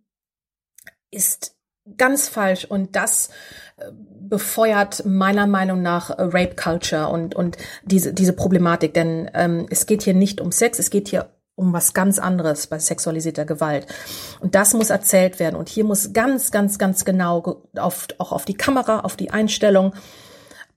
[1.11, 1.55] ist
[1.97, 3.29] ganz falsch und das
[4.29, 8.93] befeuert meiner Meinung nach Rape Culture und, und diese, diese Problematik.
[8.93, 12.67] Denn ähm, es geht hier nicht um Sex, es geht hier um was ganz anderes
[12.67, 13.85] bei sexualisierter Gewalt.
[14.39, 15.55] Und das muss erzählt werden.
[15.55, 19.93] Und hier muss ganz, ganz, ganz genau auf, auch auf die Kamera, auf die Einstellung,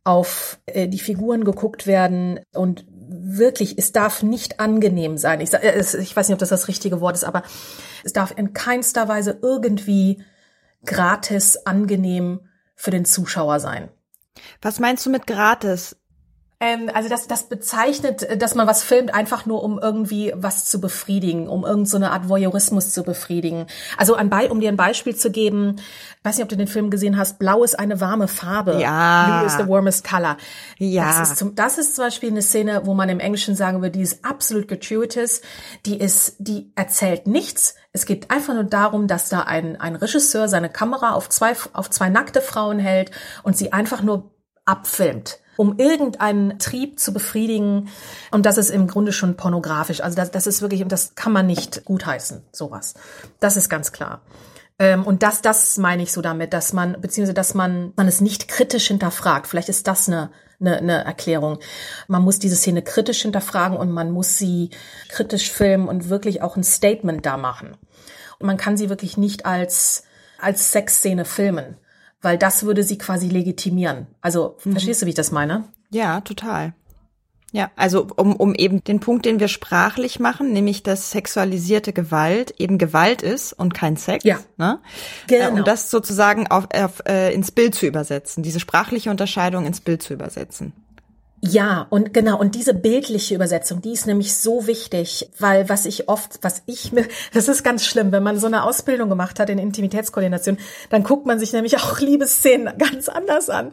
[0.05, 5.41] auf äh, die Figuren geguckt werden und wirklich, es darf nicht angenehm sein.
[5.41, 7.43] Ich, äh, ich weiß nicht, ob das das richtige Wort ist, aber
[8.05, 10.23] es darf in keinster Weise irgendwie
[10.85, 12.41] gratis, angenehm
[12.77, 13.89] für den Zuschauer sein.
[14.62, 15.97] Was meinst du mit gratis?
[16.59, 20.81] Ähm, also das, das bezeichnet, dass man was filmt, einfach nur um irgendwie was zu
[20.81, 23.66] befriedigen, um irgendeine so Art Voyeurismus zu befriedigen.
[23.99, 25.77] Also ein Be um dir ein Beispiel zu geben,
[26.23, 28.81] weiß nicht, ob du den Film gesehen hast, Blau ist eine warme Farbe.
[28.81, 29.40] Ja.
[29.40, 30.38] Blue is the warmest color.
[30.79, 31.19] Ja.
[31.19, 33.99] Das ist, zum, das ist zum Beispiel eine Szene, wo man im Englischen sagen würde,
[33.99, 35.42] die ist absolut gratuitous,
[35.85, 37.75] die ist, die erzählt nichts.
[37.92, 41.90] Es geht einfach nur darum, dass da ein, ein Regisseur seine Kamera auf zwei, auf
[41.90, 43.11] zwei nackte Frauen hält
[43.42, 44.31] und sie einfach nur
[44.64, 47.88] abfilmt um irgendeinen Trieb zu befriedigen.
[48.31, 50.01] Und das ist im Grunde schon pornografisch.
[50.01, 52.95] Also das, das ist wirklich, das kann man nicht gutheißen, sowas.
[53.40, 54.23] Das ist ganz klar.
[54.79, 58.21] Ähm, und das, das meine ich so damit, dass man, beziehungsweise dass man, man es
[58.21, 59.47] nicht kritisch hinterfragt.
[59.47, 61.59] Vielleicht ist das eine, eine, eine Erklärung.
[62.09, 64.71] Man muss diese Szene kritisch hinterfragen und man muss sie
[65.09, 67.77] kritisch filmen und wirklich auch ein Statement da machen.
[68.38, 70.05] Und man kann sie wirklich nicht als,
[70.38, 71.79] als Sexszene filmen
[72.27, 74.09] weil das würde sie quasi legitimieren.
[74.21, 74.73] Also, mhm.
[74.73, 75.62] verstehst du, wie ich das meine?
[75.91, 76.75] Ja, total.
[77.53, 82.53] Ja, also um, um eben den Punkt, den wir sprachlich machen, nämlich dass sexualisierte Gewalt
[82.59, 84.25] eben Gewalt ist und kein Sex.
[84.25, 84.41] Ja.
[84.57, 84.81] Ne?
[85.29, 85.45] Genau.
[85.45, 89.81] Äh, um das sozusagen auf, auf, äh, ins Bild zu übersetzen, diese sprachliche Unterscheidung ins
[89.81, 90.73] Bild zu übersetzen.
[91.49, 96.09] Ja, und genau, und diese bildliche Übersetzung, die ist nämlich so wichtig, weil was ich
[96.09, 99.51] oft, was ich mir, das ist ganz schlimm, wenn man so eine Ausbildung gemacht hat
[99.51, 100.59] in Intimitätskoordination,
[100.91, 103.71] dann guckt man sich nämlich auch Liebesszenen ganz anders an.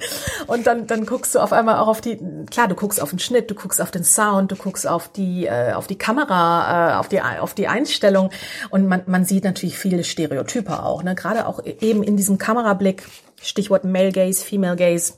[0.48, 2.20] Und dann, dann guckst du auf einmal auch auf die,
[2.52, 5.46] klar, du guckst auf den Schnitt, du guckst auf den Sound, du guckst auf die,
[5.46, 8.30] äh, auf die Kamera, äh, auf die, auf die Einstellung.
[8.70, 13.04] Und man, man sieht natürlich viele Stereotype auch, ne, gerade auch eben in diesem Kamerablick,
[13.42, 15.14] Stichwort Male Gaze, Female Gaze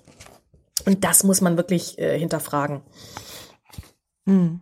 [0.86, 2.82] und das muss man wirklich äh, hinterfragen.
[4.28, 4.62] Hm.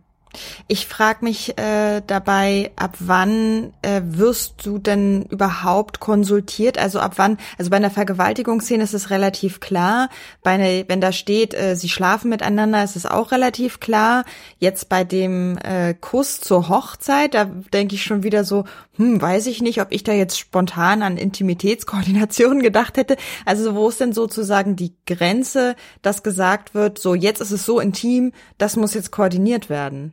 [0.68, 6.78] Ich frage mich äh, dabei, ab wann äh, wirst du denn überhaupt konsultiert?
[6.78, 10.08] Also ab wann, also bei einer Vergewaltigungsszene ist es relativ klar.
[10.42, 14.24] Bei einer, wenn da steht, äh, sie schlafen miteinander, ist es auch relativ klar.
[14.58, 18.64] Jetzt bei dem äh, Kuss zur Hochzeit, da denke ich schon wieder so,
[18.96, 23.16] hm, weiß ich nicht, ob ich da jetzt spontan an Intimitätskoordination gedacht hätte.
[23.44, 27.80] Also wo ist denn sozusagen die Grenze, dass gesagt wird, so jetzt ist es so
[27.80, 30.12] intim, das muss jetzt koordiniert werden?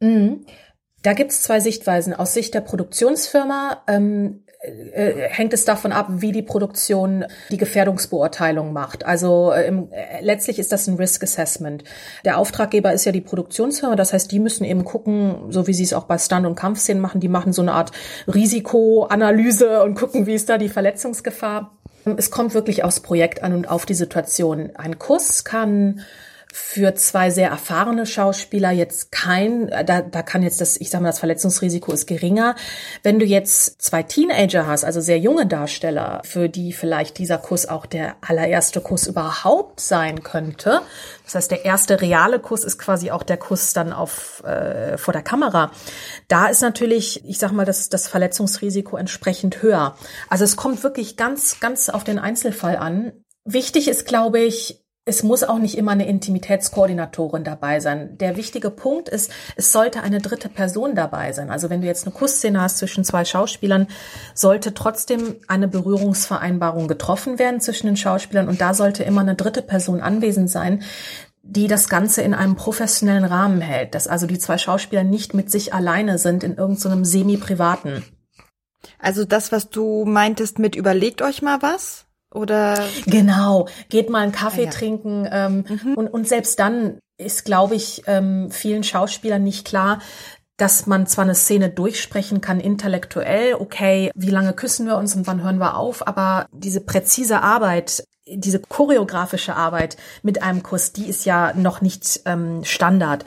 [0.00, 0.46] Mhm.
[1.02, 2.14] Da gibt's zwei Sichtweisen.
[2.14, 4.42] Aus Sicht der Produktionsfirma ähm,
[4.92, 9.04] äh, hängt es davon ab, wie die Produktion die Gefährdungsbeurteilung macht.
[9.04, 11.84] Also äh, im, äh, letztlich ist das ein Risk Assessment.
[12.24, 15.84] Der Auftraggeber ist ja die Produktionsfirma, das heißt, die müssen eben gucken, so wie sie
[15.84, 17.92] es auch bei Stunt- und Kampfszenen machen, die machen so eine Art
[18.26, 21.76] Risikoanalyse und gucken, wie ist da die Verletzungsgefahr.
[22.16, 24.70] Es kommt wirklich aufs Projekt an und auf die Situation.
[24.74, 26.00] Ein Kuss kann
[26.58, 31.08] für zwei sehr erfahrene Schauspieler jetzt kein, da, da kann jetzt das, ich sag mal,
[31.08, 32.56] das Verletzungsrisiko ist geringer.
[33.02, 37.66] Wenn du jetzt zwei Teenager hast, also sehr junge Darsteller, für die vielleicht dieser Kuss
[37.66, 40.80] auch der allererste Kuss überhaupt sein könnte,
[41.24, 45.12] das heißt, der erste reale Kuss ist quasi auch der Kuss dann auf äh, vor
[45.12, 45.70] der Kamera.
[46.26, 49.94] Da ist natürlich, ich sag mal, das, das Verletzungsrisiko entsprechend höher.
[50.30, 53.12] Also es kommt wirklich ganz, ganz auf den Einzelfall an.
[53.44, 58.18] Wichtig ist, glaube ich, es muss auch nicht immer eine Intimitätskoordinatorin dabei sein.
[58.18, 61.48] Der wichtige Punkt ist, es sollte eine dritte Person dabei sein.
[61.48, 63.86] Also wenn du jetzt eine Kussszene hast zwischen zwei Schauspielern,
[64.34, 69.62] sollte trotzdem eine Berührungsvereinbarung getroffen werden zwischen den Schauspielern und da sollte immer eine dritte
[69.62, 70.82] Person anwesend sein,
[71.44, 75.52] die das Ganze in einem professionellen Rahmen hält, dass also die zwei Schauspieler nicht mit
[75.52, 78.02] sich alleine sind in irgendeinem so semi-privaten.
[78.98, 82.05] Also das, was du meintest mit überlegt euch mal was?
[82.36, 84.70] Oder genau, geht mal einen Kaffee ah, ja.
[84.70, 85.94] trinken ähm, mhm.
[85.94, 90.00] und, und selbst dann ist, glaube ich, ähm, vielen Schauspielern nicht klar,
[90.58, 95.26] dass man zwar eine Szene durchsprechen kann intellektuell, okay, wie lange küssen wir uns und
[95.26, 101.06] wann hören wir auf, aber diese präzise Arbeit, diese choreografische Arbeit mit einem Kuss, die
[101.06, 103.24] ist ja noch nicht ähm, Standard.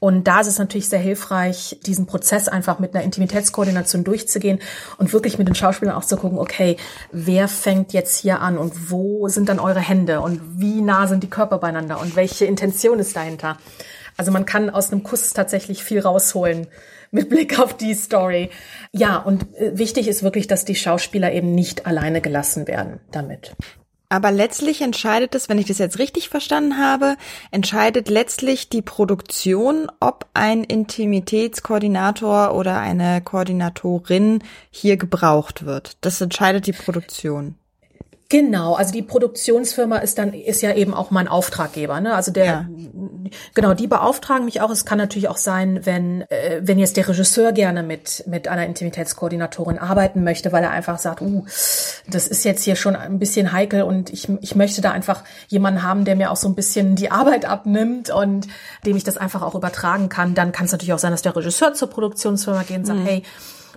[0.00, 4.58] Und da ist es natürlich sehr hilfreich, diesen Prozess einfach mit einer Intimitätskoordination durchzugehen
[4.96, 6.78] und wirklich mit den Schauspielern auch zu gucken, okay,
[7.12, 11.22] wer fängt jetzt hier an und wo sind dann eure Hände und wie nah sind
[11.22, 13.58] die Körper beieinander und welche Intention ist dahinter?
[14.16, 16.66] Also man kann aus einem Kuss tatsächlich viel rausholen
[17.10, 18.50] mit Blick auf die Story.
[18.92, 23.54] Ja, und äh, wichtig ist wirklich, dass die Schauspieler eben nicht alleine gelassen werden damit.
[24.12, 27.16] Aber letztlich entscheidet es, wenn ich das jetzt richtig verstanden habe,
[27.52, 35.96] entscheidet letztlich die Produktion, ob ein Intimitätskoordinator oder eine Koordinatorin hier gebraucht wird.
[36.00, 37.54] Das entscheidet die Produktion.
[38.30, 42.14] Genau, also die Produktionsfirma ist dann ist ja eben auch mein Auftraggeber, ne?
[42.14, 42.66] Also der ja.
[43.54, 44.70] genau, die beauftragen mich auch.
[44.70, 48.66] Es kann natürlich auch sein, wenn äh, wenn jetzt der Regisseur gerne mit mit einer
[48.66, 51.44] Intimitätskoordinatorin arbeiten möchte, weil er einfach sagt, uh,
[52.06, 55.82] das ist jetzt hier schon ein bisschen heikel und ich ich möchte da einfach jemanden
[55.82, 58.46] haben, der mir auch so ein bisschen die Arbeit abnimmt und
[58.86, 60.36] dem ich das einfach auch übertragen kann.
[60.36, 63.06] Dann kann es natürlich auch sein, dass der Regisseur zur Produktionsfirma geht und sagt, mhm.
[63.06, 63.22] hey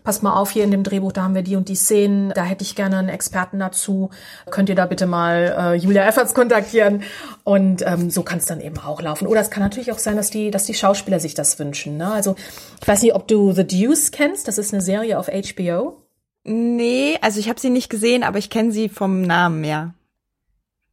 [0.04, 2.44] pass mal auf, hier in dem Drehbuch, da haben wir die und die Szenen, da
[2.44, 4.10] hätte ich gerne einen Experten dazu.
[4.50, 7.04] Könnt ihr da bitte mal äh, Julia Efforts kontaktieren?
[7.44, 9.28] Und ähm, so kann es dann eben auch laufen.
[9.28, 11.98] Oder es kann natürlich auch sein, dass die, dass die Schauspieler sich das wünschen.
[11.98, 12.12] Ne?
[12.12, 12.36] Also
[12.82, 14.48] ich weiß nicht, ob du The Deuce kennst.
[14.48, 15.98] Das ist eine Serie auf HBO.
[16.44, 19.94] Nee, also ich habe sie nicht gesehen, aber ich kenne sie vom Namen, ja.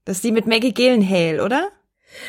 [0.04, 1.68] Das ist die mit Maggie Gyllenhaal, oder?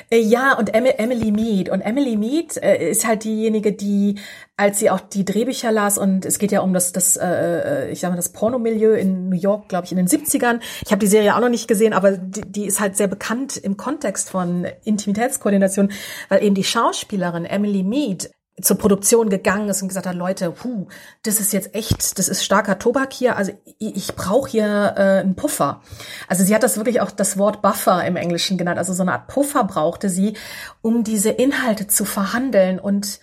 [0.09, 1.69] Äh, ja, und Emily Mead.
[1.69, 4.15] Und Emily Mead äh, ist halt diejenige, die,
[4.57, 7.99] als sie auch die Drehbücher las, und es geht ja um das, das äh, ich
[7.99, 10.59] sag mal, das Pornomilieu in New York, glaube ich, in den 70ern.
[10.85, 13.57] Ich habe die Serie auch noch nicht gesehen, aber die, die ist halt sehr bekannt
[13.57, 15.91] im Kontext von Intimitätskoordination,
[16.29, 18.31] weil eben die Schauspielerin Emily Mead
[18.61, 20.87] zur Produktion gegangen ist und gesagt hat, Leute, puh,
[21.23, 25.01] das ist jetzt echt, das ist starker Tobak hier, also ich, ich brauche hier äh,
[25.19, 25.81] einen Puffer.
[26.27, 29.13] Also sie hat das wirklich auch das Wort Buffer im Englischen genannt, also so eine
[29.13, 30.33] Art Puffer brauchte sie,
[30.81, 33.19] um diese Inhalte zu verhandeln und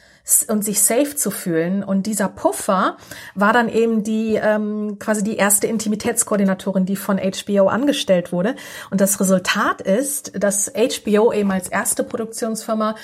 [0.48, 1.82] und sich safe zu fühlen.
[1.82, 2.96] Und dieser Puffer
[3.34, 8.54] war dann eben die ähm, quasi die erste Intimitätskoordinatorin, die von HBO angestellt wurde.
[8.90, 12.94] Und das Resultat ist, dass HBO eben als erste Produktionsfirma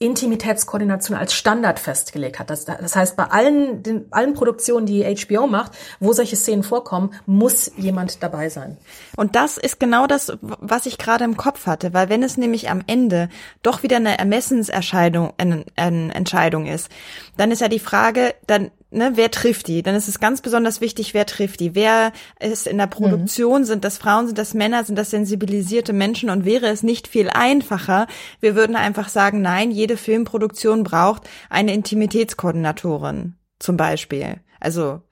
[0.00, 2.50] Intimitätskoordination als Standard festgelegt hat.
[2.50, 7.14] Das, das heißt, bei allen, den, allen Produktionen, die HBO macht, wo solche Szenen vorkommen,
[7.26, 8.76] muss jemand dabei sein.
[9.16, 12.70] Und das ist genau das, was ich gerade im Kopf hatte, weil wenn es nämlich
[12.70, 13.28] am Ende
[13.62, 16.88] doch wieder eine Ermessenserscheidung, eine, eine Entscheidung ist,
[17.36, 19.82] dann ist ja die Frage, dann ne, wer trifft die?
[19.82, 21.74] Dann ist es ganz besonders wichtig, wer trifft die?
[21.74, 23.62] Wer ist in der Produktion?
[23.62, 23.66] Mhm.
[23.66, 24.26] Sind das Frauen?
[24.26, 24.84] Sind das Männer?
[24.84, 26.30] Sind das sensibilisierte Menschen?
[26.30, 28.06] Und wäre es nicht viel einfacher?
[28.40, 34.40] Wir würden einfach sagen, nein, jede Filmproduktion braucht eine Intimitätskoordinatorin, zum Beispiel.
[34.60, 35.02] Also,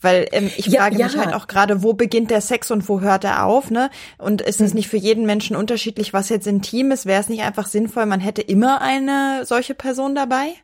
[0.00, 1.24] weil ähm, ich ja, frage mich ja.
[1.24, 3.90] halt auch gerade, wo beginnt der Sex und wo hört er auf, ne?
[4.18, 4.76] Und ist es mhm.
[4.76, 7.06] nicht für jeden Menschen unterschiedlich, was jetzt intim ist?
[7.06, 10.54] Wäre es nicht einfach sinnvoll, man hätte immer eine solche Person dabei?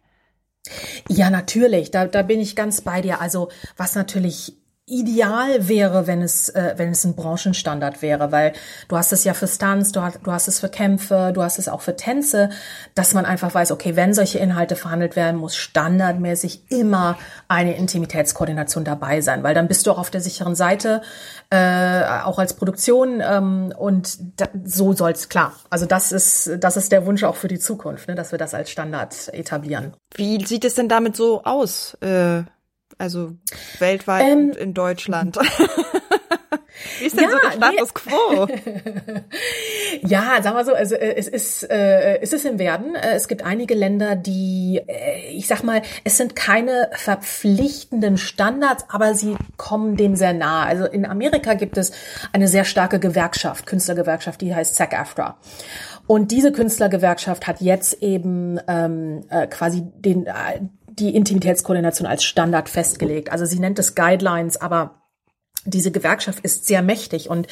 [1.08, 1.90] Ja, natürlich.
[1.90, 3.20] Da, da bin ich ganz bei dir.
[3.20, 4.54] Also was natürlich
[4.86, 8.52] ideal wäre, wenn es, äh, wenn es ein Branchenstandard wäre, weil
[8.88, 11.60] du hast es ja für Stunts, du hast, du hast es für Kämpfe, du hast
[11.60, 12.50] es auch für Tänze,
[12.96, 17.16] dass man einfach weiß, okay, wenn solche Inhalte verhandelt werden, muss standardmäßig immer
[17.46, 21.02] eine Intimitätskoordination dabei sein, weil dann bist du auch auf der sicheren Seite,
[21.50, 25.52] äh, auch als Produktion ähm, und da, so soll's klar.
[25.70, 28.52] Also das ist, das ist der Wunsch auch für die Zukunft, ne, dass wir das
[28.52, 29.92] als Standard etablieren.
[30.16, 31.94] Wie sieht es denn damit so aus?
[32.00, 32.42] Äh
[33.02, 33.32] also
[33.80, 35.36] weltweit ähm, und in Deutschland.
[36.98, 38.46] Wie ist denn ja, so der Status quo?
[40.06, 42.94] ja, sagen wir so, also äh, es ist, äh, es ist im Werden.
[42.94, 48.84] Äh, es gibt einige Länder, die, äh, ich sag mal, es sind keine verpflichtenden Standards,
[48.88, 50.66] aber sie kommen dem sehr nahe.
[50.66, 51.90] Also in Amerika gibt es
[52.32, 55.38] eine sehr starke Gewerkschaft, Künstlergewerkschaft, die heißt SAG-AFTRA.
[56.06, 60.60] Und diese Künstlergewerkschaft hat jetzt eben ähm, äh, quasi den äh,
[60.98, 63.30] die Intimitätskoordination als Standard festgelegt.
[63.32, 65.02] Also sie nennt es Guidelines, aber
[65.64, 67.46] diese Gewerkschaft ist sehr mächtig und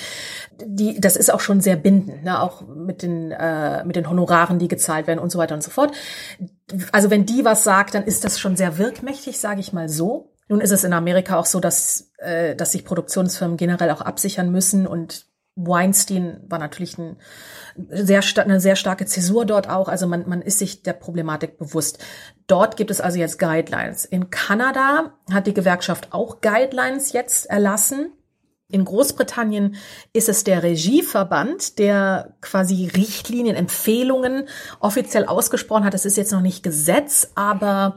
[0.61, 2.43] die, das ist auch schon sehr bindend, ne?
[2.43, 5.71] auch mit den, äh, mit den Honoraren, die gezahlt werden und so weiter und so
[5.71, 5.93] fort.
[6.93, 10.33] Also wenn die was sagt, dann ist das schon sehr wirkmächtig, sage ich mal so.
[10.49, 14.51] Nun ist es in Amerika auch so, dass, äh, dass sich Produktionsfirmen generell auch absichern
[14.51, 15.30] müssen und
[15.67, 17.17] Weinstein war natürlich ein
[17.89, 19.89] sehr, eine sehr starke Zäsur dort auch.
[19.89, 21.99] Also man, man ist sich der Problematik bewusst.
[22.47, 24.05] Dort gibt es also jetzt Guidelines.
[24.05, 28.13] In Kanada hat die Gewerkschaft auch Guidelines jetzt erlassen.
[28.73, 29.75] In Großbritannien
[30.13, 34.49] ist es der Regieverband, der quasi Richtlinien, Empfehlungen
[34.79, 35.95] offiziell ausgesprochen hat.
[35.95, 37.97] Das ist jetzt noch nicht Gesetz, aber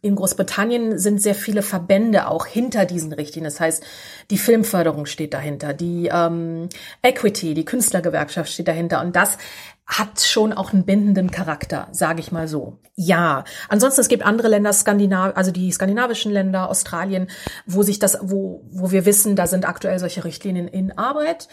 [0.00, 3.50] in Großbritannien sind sehr viele Verbände auch hinter diesen Richtlinien.
[3.50, 3.82] Das heißt,
[4.30, 6.68] die Filmförderung steht dahinter, die ähm,
[7.02, 9.00] Equity, die Künstlergewerkschaft steht dahinter.
[9.00, 9.38] Und das
[9.86, 12.78] hat schon auch einen bindenden Charakter, sage ich mal so.
[12.94, 17.28] Ja, ansonsten es gibt andere Länder, Skandinav also die skandinavischen Länder, Australien,
[17.66, 21.48] wo sich das, wo wo wir wissen, da sind aktuell solche Richtlinien in Arbeit.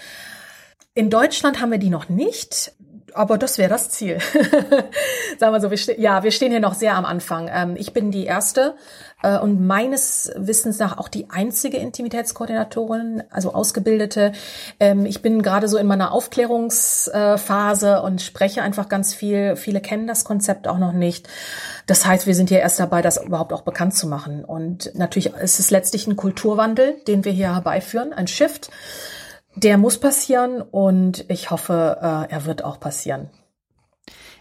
[0.93, 2.73] In Deutschland haben wir die noch nicht
[3.15, 4.19] aber das wäre das Ziel.
[5.39, 7.49] Sagen wir so, wir ja, wir stehen hier noch sehr am Anfang.
[7.51, 8.75] Ähm, ich bin die erste
[9.23, 14.33] äh, und meines Wissens nach auch die einzige Intimitätskoordinatorin, also ausgebildete.
[14.79, 19.55] Ähm, ich bin gerade so in meiner Aufklärungsphase und spreche einfach ganz viel.
[19.55, 21.27] Viele kennen das Konzept auch noch nicht.
[21.87, 24.43] Das heißt, wir sind hier erst dabei, das überhaupt auch bekannt zu machen.
[24.43, 28.69] Und natürlich ist es letztlich ein Kulturwandel, den wir hier herbeiführen, ein Shift
[29.55, 33.29] Der muss passieren und ich hoffe, äh, er wird auch passieren.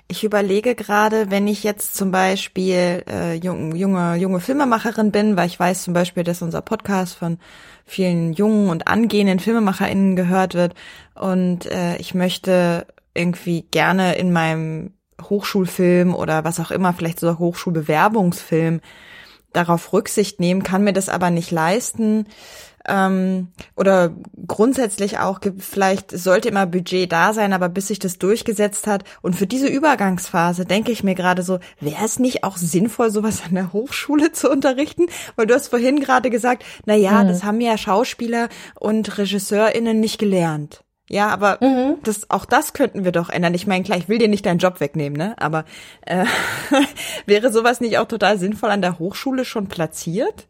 [0.06, 5.46] Ich überlege gerade, wenn ich jetzt zum Beispiel äh, jung, junge, junge Filmemacherin bin, weil
[5.46, 7.38] ich weiß zum Beispiel, dass unser Podcast von
[7.86, 10.74] vielen jungen und angehenden FilmemacherInnen gehört wird
[11.14, 14.92] und äh, ich möchte irgendwie gerne in meinem
[15.22, 18.80] Hochschulfilm oder was auch immer, vielleicht sogar Hochschulbewerbungsfilm
[19.52, 22.26] darauf Rücksicht nehmen, kann mir das aber nicht leisten,
[22.86, 24.14] ähm, oder
[24.46, 29.34] grundsätzlich auch vielleicht sollte immer Budget da sein, aber bis sich das durchgesetzt hat und
[29.34, 33.54] für diese Übergangsphase denke ich mir gerade so, wäre es nicht auch sinnvoll, sowas an
[33.54, 35.06] der Hochschule zu unterrichten?
[35.36, 37.28] Weil du hast vorhin gerade gesagt, na ja, mhm.
[37.28, 40.84] das haben ja Schauspieler und RegisseurInnen nicht gelernt.
[41.10, 41.98] Ja, aber mhm.
[42.02, 43.52] das, auch das könnten wir doch ändern.
[43.54, 45.34] Ich meine, klar, ich will dir nicht deinen Job wegnehmen, ne?
[45.38, 45.66] Aber
[46.06, 46.24] äh,
[47.26, 50.46] wäre sowas nicht auch total sinnvoll an der Hochschule schon platziert?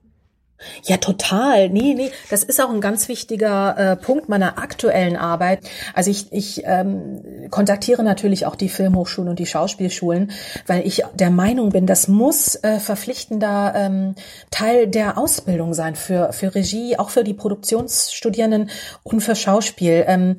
[0.84, 1.68] Ja, total.
[1.68, 5.60] Nee, nee, das ist auch ein ganz wichtiger äh, Punkt meiner aktuellen Arbeit.
[5.94, 10.30] Also ich, ich ähm, kontaktiere natürlich auch die Filmhochschulen und die Schauspielschulen,
[10.66, 14.14] weil ich der Meinung bin, das muss äh, verpflichtender ähm,
[14.50, 18.70] Teil der Ausbildung sein für, für Regie, auch für die Produktionsstudierenden
[19.02, 20.04] und für Schauspiel.
[20.06, 20.36] Ähm,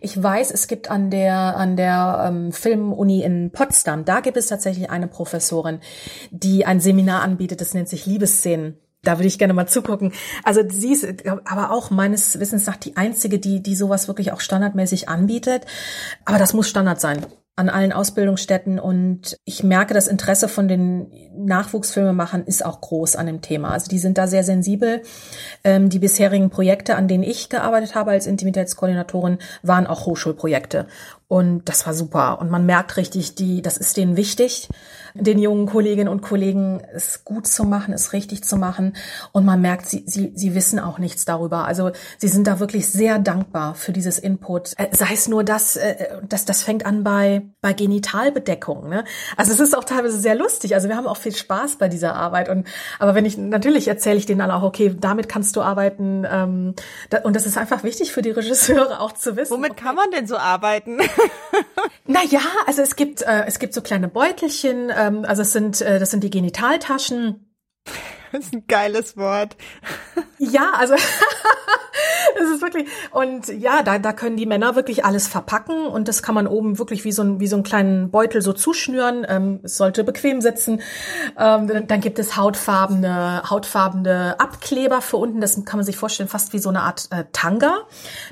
[0.00, 4.46] ich weiß, es gibt an der an der ähm, Filmuni in Potsdam, da gibt es
[4.46, 5.80] tatsächlich eine Professorin,
[6.30, 10.12] die ein Seminar anbietet, das nennt sich Liebesszenen da würde ich gerne mal zugucken.
[10.44, 14.40] Also sie ist aber auch meines Wissens nach die einzige, die, die sowas wirklich auch
[14.40, 15.66] standardmäßig anbietet.
[16.24, 17.24] Aber das muss Standard sein
[17.60, 23.26] an allen Ausbildungsstätten und ich merke, das Interesse von den Nachwuchsfilmemachern ist auch groß an
[23.26, 23.70] dem Thema.
[23.70, 25.02] Also die sind da sehr sensibel.
[25.62, 30.86] Ähm, die bisherigen Projekte, an denen ich gearbeitet habe als Intimitätskoordinatorin, waren auch Hochschulprojekte
[31.30, 32.40] und das war super.
[32.40, 34.68] Und man merkt richtig, die, das ist denen wichtig
[35.14, 38.96] den jungen Kolleginnen und Kollegen es gut zu machen, es richtig zu machen.
[39.32, 41.64] Und man merkt, sie, sie, sie wissen auch nichts darüber.
[41.64, 44.74] Also sie sind da wirklich sehr dankbar für dieses Input.
[44.76, 48.88] Äh, sei es nur das, äh, das, das fängt an bei, bei Genitalbedeckung.
[48.88, 49.04] Ne?
[49.36, 50.74] Also es ist auch teilweise sehr lustig.
[50.74, 52.48] Also wir haben auch viel Spaß bei dieser Arbeit.
[52.48, 52.66] Und
[52.98, 56.26] aber wenn ich natürlich erzähle ich denen alle auch, okay, damit kannst du arbeiten.
[56.30, 56.74] Ähm,
[57.10, 59.52] da, und das ist einfach wichtig für die Regisseure auch zu wissen.
[59.52, 60.98] Womit kann man denn so arbeiten?
[62.06, 65.98] naja, also es gibt, äh, es gibt so kleine Beutelchen, ähm, also es sind, äh,
[65.98, 67.46] das sind die Genitaltaschen.
[68.32, 69.56] Das ist ein geiles Wort.
[70.42, 70.94] Ja, also
[72.40, 76.22] es ist wirklich und ja, da da können die Männer wirklich alles verpacken und das
[76.22, 79.26] kann man oben wirklich wie so ein wie so einen kleinen Beutel so zuschnüren.
[79.28, 80.80] Ähm, es sollte bequem sitzen.
[81.38, 85.42] Ähm, dann gibt es hautfarbene hautfarbene Abkleber für unten.
[85.42, 87.80] Das kann man sich vorstellen fast wie so eine Art äh, Tanga,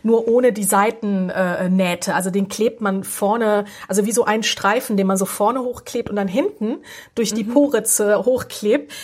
[0.03, 2.11] nur ohne die Seitennähte.
[2.11, 5.61] Äh, also den klebt man vorne, also wie so ein Streifen, den man so vorne
[5.61, 6.79] hochklebt und dann hinten
[7.15, 7.53] durch die mhm.
[7.53, 8.95] Poritze hochklebt.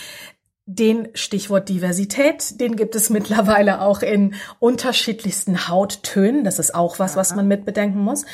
[0.67, 6.43] Den Stichwort Diversität, den gibt es mittlerweile auch in unterschiedlichsten Hauttönen.
[6.43, 8.25] Das ist auch was, was man mit bedenken muss.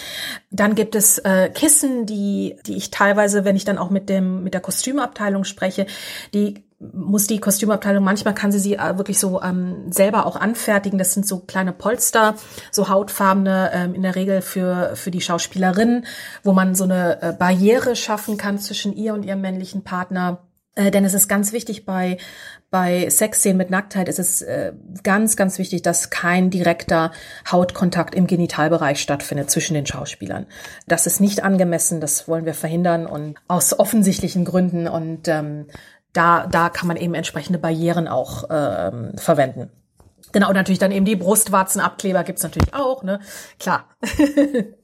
[0.49, 4.43] Dann gibt es äh, Kissen, die, die ich teilweise, wenn ich dann auch mit dem
[4.43, 5.87] mit der Kostümabteilung spreche,
[6.33, 10.97] die muss die Kostümabteilung, manchmal kann sie sie äh, wirklich so ähm, selber auch anfertigen.
[10.97, 12.35] Das sind so kleine Polster,
[12.71, 16.05] so hautfarbene, ähm, in der Regel für, für die Schauspielerin,
[16.43, 20.39] wo man so eine äh, Barriere schaffen kann zwischen ihr und ihrem männlichen Partner
[20.75, 22.17] äh, denn es ist ganz wichtig bei,
[22.69, 24.71] bei Sexszenen mit Nacktheit ist es äh,
[25.03, 27.11] ganz, ganz wichtig, dass kein direkter
[27.51, 30.45] Hautkontakt im Genitalbereich stattfindet zwischen den Schauspielern.
[30.87, 35.67] Das ist nicht angemessen, das wollen wir verhindern und aus offensichtlichen Gründen und ähm,
[36.13, 39.69] da, da kann man eben entsprechende Barrieren auch ähm, verwenden.
[40.31, 43.19] Genau, und natürlich dann eben die Brustwarzenabkleber gibt's natürlich auch, ne?
[43.59, 43.89] Klar.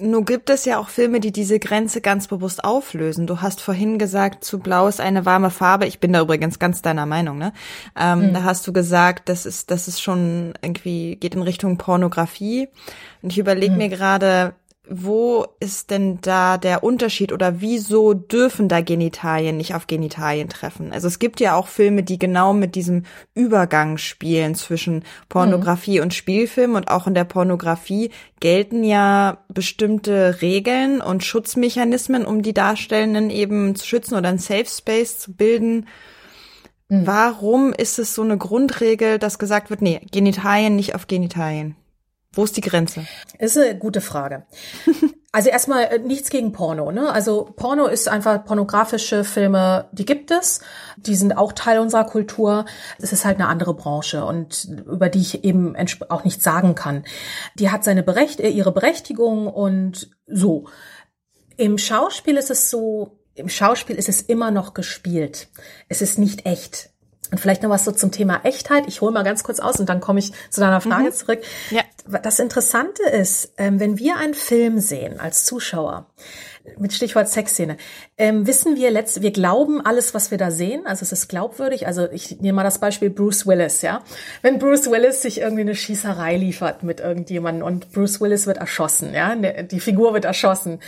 [0.00, 3.26] Nun gibt es ja auch Filme, die diese Grenze ganz bewusst auflösen.
[3.26, 5.86] Du hast vorhin gesagt, zu blau ist eine warme Farbe.
[5.86, 7.52] Ich bin da übrigens ganz deiner Meinung, ne?
[7.98, 8.34] Ähm, mhm.
[8.34, 12.68] Da hast du gesagt, das ist, das ist schon irgendwie, geht in Richtung Pornografie.
[13.22, 13.78] Und ich überlege mhm.
[13.78, 14.54] mir gerade,
[14.90, 20.92] wo ist denn da der Unterschied oder wieso dürfen da Genitalien nicht auf Genitalien treffen?
[20.92, 26.04] Also es gibt ja auch Filme, die genau mit diesem Übergang spielen zwischen Pornografie mhm.
[26.04, 28.10] und Spielfilm und auch in der Pornografie
[28.40, 34.66] gelten ja bestimmte Regeln und Schutzmechanismen, um die Darstellenden eben zu schützen oder ein Safe
[34.66, 35.86] Space zu bilden.
[36.88, 37.06] Mhm.
[37.06, 41.76] Warum ist es so eine Grundregel, dass gesagt wird, nee, Genitalien nicht auf Genitalien?
[42.38, 43.04] Wo ist die Grenze?
[43.40, 44.46] Ist eine gute Frage.
[45.30, 47.12] Also erstmal äh, nichts gegen Porno, ne?
[47.12, 50.62] Also Porno ist einfach pornografische Filme, die gibt es,
[50.96, 52.64] die sind auch Teil unserer Kultur.
[52.98, 55.76] Es ist halt eine andere Branche und über die ich eben
[56.08, 57.04] auch nichts sagen kann.
[57.56, 60.64] Die hat seine Berecht äh, ihre Berechtigung und so.
[61.58, 65.48] Im Schauspiel ist es so, im Schauspiel ist es immer noch gespielt.
[65.90, 66.90] Es ist nicht echt.
[67.30, 68.84] Und vielleicht noch was so zum Thema Echtheit.
[68.86, 71.12] Ich hole mal ganz kurz aus und dann komme ich zu deiner Frage mhm.
[71.12, 71.40] zurück.
[71.70, 71.82] Ja.
[72.22, 76.06] das Interessante ist, ähm, wenn wir einen Film sehen als Zuschauer,
[76.78, 77.76] mit Stichwort Sexszene,
[78.16, 81.86] ähm, wissen wir letzt, wir glauben alles, was wir da sehen, also es ist glaubwürdig.
[81.86, 84.02] Also ich nehme mal das Beispiel Bruce Willis, ja.
[84.42, 89.14] Wenn Bruce Willis sich irgendwie eine Schießerei liefert mit irgendjemandem und Bruce Willis wird erschossen,
[89.14, 90.80] ja, ne, die Figur wird erschossen,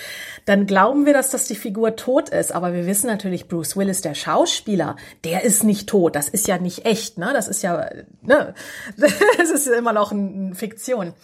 [0.45, 2.53] dann glauben wir, dass das die Figur tot ist.
[2.53, 6.17] Aber wir wissen natürlich, Bruce Willis, der Schauspieler, der ist nicht tot.
[6.17, 7.31] Das ist ja nicht echt, ne?
[7.33, 7.89] Das ist ja,
[8.23, 8.55] ne?
[9.39, 11.15] Das ist immer noch eine Fiktion.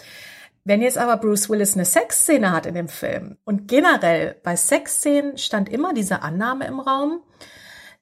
[0.67, 5.39] Wenn jetzt aber Bruce Willis eine Sexszene hat in dem Film und generell bei Sexszenen
[5.39, 7.21] stand immer diese Annahme im Raum,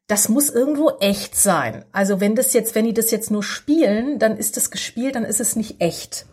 [0.06, 1.84] das muss irgendwo echt sein.
[1.92, 5.26] Also wenn das jetzt, wenn die das jetzt nur spielen, dann ist das gespielt, dann
[5.26, 6.24] ist es nicht echt.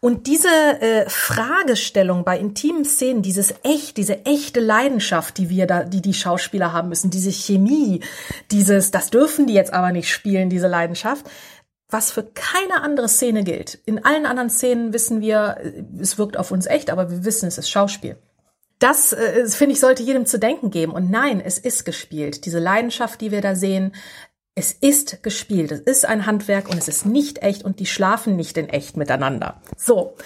[0.00, 5.84] Und diese äh, Fragestellung bei intimen Szenen, dieses echt, diese echte Leidenschaft, die wir da,
[5.84, 8.00] die die Schauspieler haben müssen, diese Chemie,
[8.50, 11.24] dieses, das dürfen die jetzt aber nicht spielen, diese Leidenschaft,
[11.88, 13.78] was für keine andere Szene gilt.
[13.86, 15.58] In allen anderen Szenen wissen wir,
[16.00, 18.16] es wirkt auf uns echt, aber wir wissen, es ist Schauspiel.
[18.78, 20.92] Das, äh, finde ich, sollte jedem zu denken geben.
[20.92, 22.44] Und nein, es ist gespielt.
[22.44, 23.92] Diese Leidenschaft, die wir da sehen,
[24.54, 25.72] es ist gespielt.
[25.72, 28.96] Es ist ein Handwerk und es ist nicht echt und die schlafen nicht in echt
[28.96, 29.60] miteinander.
[29.76, 30.16] So,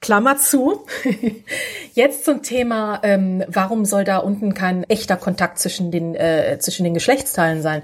[0.00, 0.84] Klammer zu.
[1.94, 6.84] Jetzt zum Thema, ähm, warum soll da unten kein echter Kontakt zwischen den, äh, zwischen
[6.84, 7.82] den Geschlechtsteilen sein?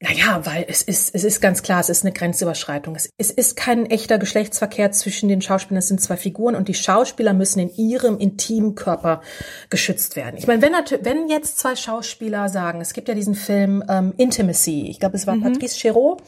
[0.00, 2.94] Naja, weil es ist, es ist ganz klar, es ist eine Grenzüberschreitung.
[2.94, 5.78] Es, es ist kein echter Geschlechtsverkehr zwischen den Schauspielern.
[5.78, 9.22] Es sind zwei Figuren und die Schauspieler müssen in ihrem intimen Körper
[9.70, 10.36] geschützt werden.
[10.36, 10.72] Ich meine, wenn,
[11.04, 15.26] wenn jetzt zwei Schauspieler sagen, es gibt ja diesen Film ähm, Intimacy, ich glaube, es
[15.26, 15.42] war mhm.
[15.42, 16.18] Patrice Chéreau,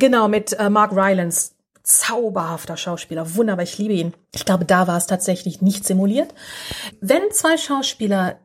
[0.00, 1.52] genau, mit äh, Mark Rylance,
[1.84, 4.14] zauberhafter Schauspieler, wunderbar, ich liebe ihn.
[4.34, 6.34] Ich glaube, da war es tatsächlich nicht simuliert.
[7.00, 8.40] Wenn zwei Schauspieler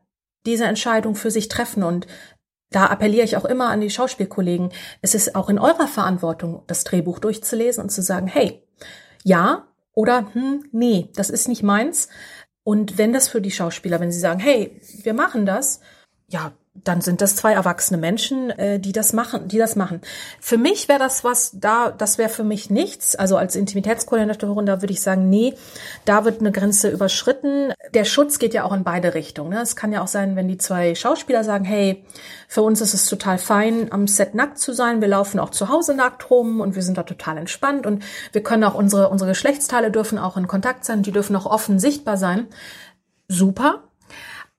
[0.46, 2.08] diese Entscheidung für sich treffen und
[2.70, 6.84] da appelliere ich auch immer an die Schauspielkollegen, es ist auch in eurer Verantwortung, das
[6.84, 8.64] Drehbuch durchzulesen und zu sagen, hey,
[9.24, 12.08] ja oder hm, nee, das ist nicht meins.
[12.64, 15.80] Und wenn das für die Schauspieler, wenn sie sagen, hey, wir machen das,
[16.28, 16.52] ja,
[16.84, 20.02] dann sind das zwei erwachsene Menschen, äh, die das machen, die das machen.
[20.40, 23.16] Für mich wäre das was da, das wäre für mich nichts.
[23.16, 25.56] Also als Intimitätskoordinatorin, da würde ich sagen, nee,
[26.06, 27.74] da wird eine Grenze überschritten.
[27.94, 29.52] Der Schutz geht ja auch in beide Richtungen.
[29.52, 29.62] Ne?
[29.62, 32.06] Es kann ja auch sein, wenn die zwei Schauspieler sagen, hey,
[32.48, 35.02] für uns ist es total fein, am Set nackt zu sein.
[35.02, 38.44] Wir laufen auch zu Hause nackt rum und wir sind da total entspannt und wir
[38.44, 42.18] können auch unsere, unsere Geschlechtsteile dürfen auch in Kontakt sein, die dürfen auch offen sichtbar
[42.18, 42.48] sein.
[43.28, 43.84] Super.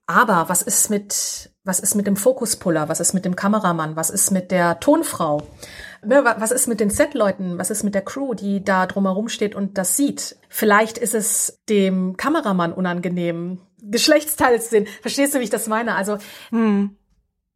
[0.05, 2.89] Aber was ist mit was ist mit dem Fokuspuller?
[2.89, 3.95] Was ist mit dem Kameramann?
[3.95, 5.43] Was ist mit der Tonfrau?
[6.03, 7.59] Ne, was ist mit den Set-Leuten?
[7.59, 10.37] Was ist mit der Crew, die da drumherum steht und das sieht?
[10.49, 14.87] Vielleicht ist es dem Kameramann unangenehm, Geschlechtsteile zu sehen.
[15.01, 15.93] Verstehst du, wie ich das meine?
[15.93, 16.17] Also,
[16.49, 16.97] hm.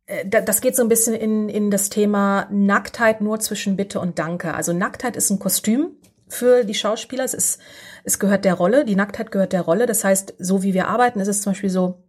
[0.05, 4.19] Äh, das geht so ein bisschen in, in das Thema Nacktheit nur zwischen Bitte und
[4.19, 4.53] Danke.
[4.53, 5.97] Also Nacktheit ist ein Kostüm
[6.27, 7.23] für die Schauspieler.
[7.23, 7.59] Es ist,
[8.03, 8.85] es gehört der Rolle.
[8.85, 9.87] Die Nacktheit gehört der Rolle.
[9.87, 12.03] Das heißt, so wie wir arbeiten, ist es zum Beispiel so,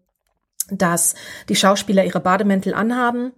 [0.71, 1.15] dass
[1.49, 3.33] die Schauspieler ihre Bademäntel anhaben.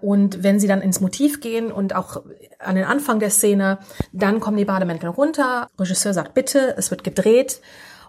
[0.00, 2.22] Und wenn sie dann ins Motiv gehen und auch
[2.58, 3.78] an den Anfang der Szene,
[4.12, 7.60] dann kommen die Bademäntel runter, Regisseur sagt bitte, es wird gedreht.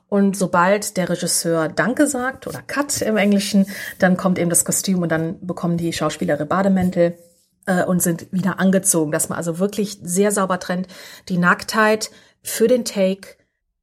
[0.10, 3.68] Und sobald der Regisseur Danke sagt oder Cut im Englischen,
[4.00, 7.18] dann kommt eben das Kostüm und dann bekommen die Schauspieler ihre Bademäntel
[7.66, 10.88] äh, und sind wieder angezogen, dass man also wirklich sehr sauber trennt.
[11.28, 12.10] Die Nacktheit
[12.42, 13.36] für den Take,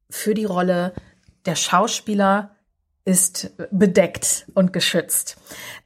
[0.09, 0.93] für die Rolle
[1.45, 2.54] der Schauspieler
[3.05, 5.37] ist bedeckt und geschützt.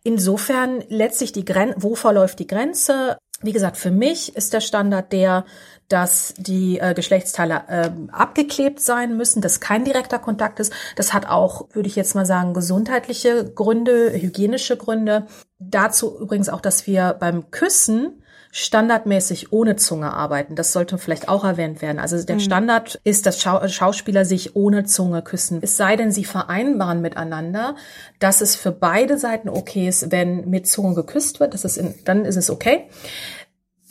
[0.04, 3.18] Insofern letztlich die Grenze, wo verläuft die Grenze?
[3.42, 5.46] Wie gesagt, für mich ist der Standard der,
[5.90, 10.72] dass die äh, Geschlechtsteile äh, abgeklebt sein müssen, dass kein direkter Kontakt ist.
[10.96, 15.28] Das hat auch, würde ich jetzt mal sagen, gesundheitliche Gründe, hygienische Gründe.
[15.58, 18.19] Dazu übrigens auch, dass wir beim Küssen
[18.52, 20.56] standardmäßig ohne Zunge arbeiten.
[20.56, 22.00] Das sollte vielleicht auch erwähnt werden.
[22.00, 22.40] Also der mhm.
[22.40, 25.60] Standard ist, dass Schau Schauspieler sich ohne Zunge küssen.
[25.62, 27.76] Es sei denn, sie vereinbaren miteinander,
[28.20, 31.54] dass es für beide Seiten okay ist, wenn mit Zunge geküsst wird.
[31.54, 32.86] Das ist in, dann ist es okay.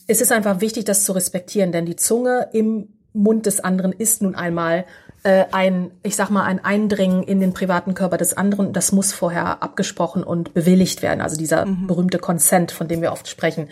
[0.09, 4.23] Es ist einfach wichtig, das zu respektieren, denn die Zunge im Mund des anderen ist
[4.23, 4.87] nun einmal
[5.25, 8.73] äh, ein, ich sag mal, ein Eindringen in den privaten Körper des anderen.
[8.73, 11.21] Das muss vorher abgesprochen und bewilligt werden.
[11.21, 11.87] Also dieser mhm.
[11.87, 13.69] berühmte Consent, von dem wir oft sprechen.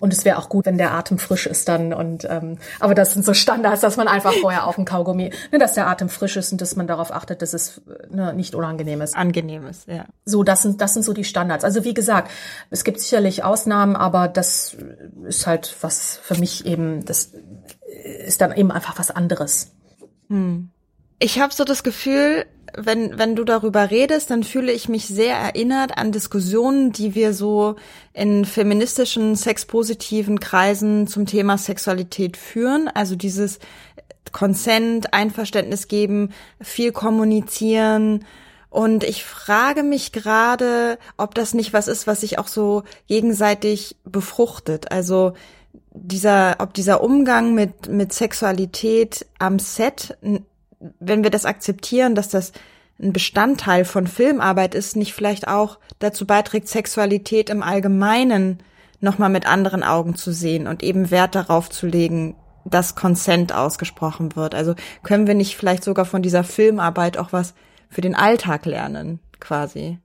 [0.00, 1.92] Und es wäre auch gut, wenn der Atem frisch ist dann.
[1.92, 5.58] Und ähm, aber das sind so Standards, dass man einfach vorher auf dem Kaugummi, ne,
[5.58, 9.00] dass der Atem frisch ist und dass man darauf achtet, dass es ne, nicht unangenehm
[9.00, 9.16] ist.
[9.16, 10.06] Angenehm ist, ja.
[10.24, 11.64] So, das sind das sind so die Standards.
[11.64, 12.30] Also wie gesagt,
[12.70, 14.76] es gibt sicherlich Ausnahmen, aber das
[15.24, 17.32] ist halt was für mich eben, das
[18.24, 19.72] ist dann eben einfach was anderes.
[20.28, 20.70] Hm.
[21.18, 22.46] Ich habe so das Gefühl,
[22.76, 27.32] wenn, wenn du darüber redest, dann fühle ich mich sehr erinnert an Diskussionen, die wir
[27.32, 27.76] so
[28.12, 32.88] in feministischen, sexpositiven Kreisen zum Thema Sexualität führen.
[32.88, 33.60] Also dieses
[34.32, 38.26] Consent, Einverständnis geben, viel kommunizieren.
[38.68, 43.96] Und ich frage mich gerade, ob das nicht was ist, was sich auch so gegenseitig
[44.04, 44.92] befruchtet.
[44.92, 45.32] Also
[45.92, 50.18] dieser, ob dieser Umgang mit, mit Sexualität am Set,
[51.00, 52.52] wenn wir das akzeptieren, dass das
[53.00, 58.58] ein Bestandteil von Filmarbeit ist, nicht vielleicht auch dazu beiträgt, Sexualität im Allgemeinen
[59.00, 64.34] nochmal mit anderen Augen zu sehen und eben Wert darauf zu legen, dass Consent ausgesprochen
[64.34, 64.54] wird.
[64.54, 67.54] Also können wir nicht vielleicht sogar von dieser Filmarbeit auch was
[67.88, 69.98] für den Alltag lernen, quasi?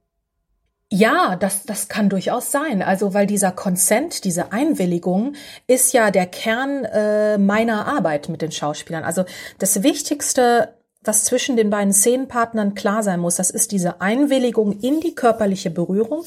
[0.94, 2.82] Ja, das, das kann durchaus sein.
[2.82, 5.36] Also, weil dieser Consent, diese Einwilligung
[5.66, 9.06] ist ja der Kern äh, meiner Arbeit mit den Schauspielern.
[9.06, 9.24] Also
[9.58, 10.74] das Wichtigste
[11.04, 15.72] was zwischen den beiden Szenenpartnern klar sein muss, das ist diese Einwilligung in die körperliche
[15.72, 16.24] Berührung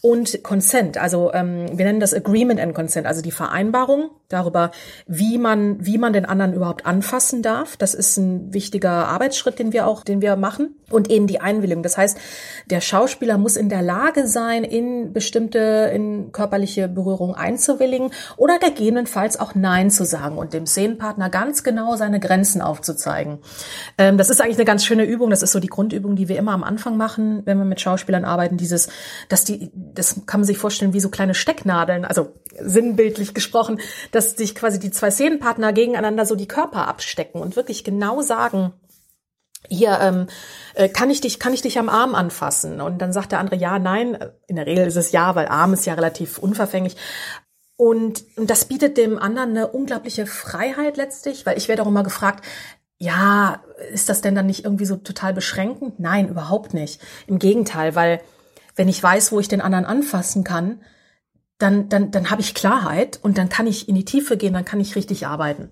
[0.00, 0.98] und Consent.
[0.98, 4.72] Also ähm, wir nennen das Agreement and Consent, also die Vereinbarung darüber,
[5.06, 7.76] wie man wie man den anderen überhaupt anfassen darf.
[7.76, 11.84] Das ist ein wichtiger Arbeitsschritt, den wir auch, den wir machen und eben die Einwilligung.
[11.84, 12.18] Das heißt,
[12.66, 19.38] der Schauspieler muss in der Lage sein, in bestimmte in körperliche Berührung einzuwilligen oder gegebenenfalls
[19.38, 23.38] auch Nein zu sagen und dem Szenenpartner ganz genau seine Grenzen aufzuzeigen.
[23.98, 25.30] Ähm, das ist eigentlich eine ganz schöne Übung.
[25.30, 28.24] Das ist so die Grundübung, die wir immer am Anfang machen, wenn wir mit Schauspielern
[28.24, 28.56] arbeiten.
[28.56, 28.88] Dieses,
[29.28, 33.80] dass die, das kann man sich vorstellen wie so kleine Stecknadeln, also sinnbildlich gesprochen,
[34.12, 38.72] dass sich quasi die zwei Szenenpartner gegeneinander so die Körper abstecken und wirklich genau sagen,
[39.68, 40.26] hier ähm,
[40.74, 43.56] äh, kann ich dich kann ich dich am Arm anfassen und dann sagt der andere
[43.56, 46.96] ja nein in der Regel ist es ja weil Arm ist ja relativ unverfänglich
[47.78, 52.04] und, und das bietet dem anderen eine unglaubliche Freiheit letztlich weil ich werde auch immer
[52.04, 52.44] gefragt
[52.98, 56.00] ja, ist das denn dann nicht irgendwie so total beschränkend?
[56.00, 57.00] Nein, überhaupt nicht.
[57.26, 58.20] Im Gegenteil, weil
[58.74, 60.80] wenn ich weiß, wo ich den anderen anfassen kann,
[61.58, 64.64] dann, dann, dann habe ich Klarheit und dann kann ich in die Tiefe gehen, dann
[64.64, 65.70] kann ich richtig arbeiten.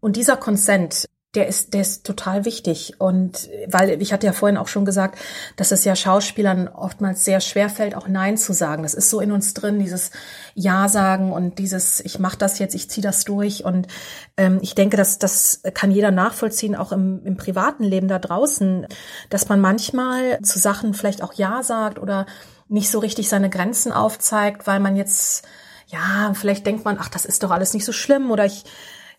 [0.00, 2.94] Und dieser Consent, der ist, der ist total wichtig.
[2.98, 5.18] Und weil ich hatte ja vorhin auch schon gesagt,
[5.56, 8.82] dass es ja Schauspielern oftmals sehr schwer fällt, auch Nein zu sagen.
[8.82, 10.10] Das ist so in uns drin, dieses
[10.54, 13.64] Ja sagen und dieses Ich mache das jetzt, ich ziehe das durch.
[13.64, 13.88] Und
[14.36, 18.86] ähm, ich denke, dass das kann jeder nachvollziehen, auch im, im privaten Leben da draußen,
[19.30, 22.26] dass man manchmal zu Sachen vielleicht auch Ja sagt oder
[22.68, 25.46] nicht so richtig seine Grenzen aufzeigt, weil man jetzt
[25.88, 28.64] ja, vielleicht denkt man, ach, das ist doch alles nicht so schlimm oder ich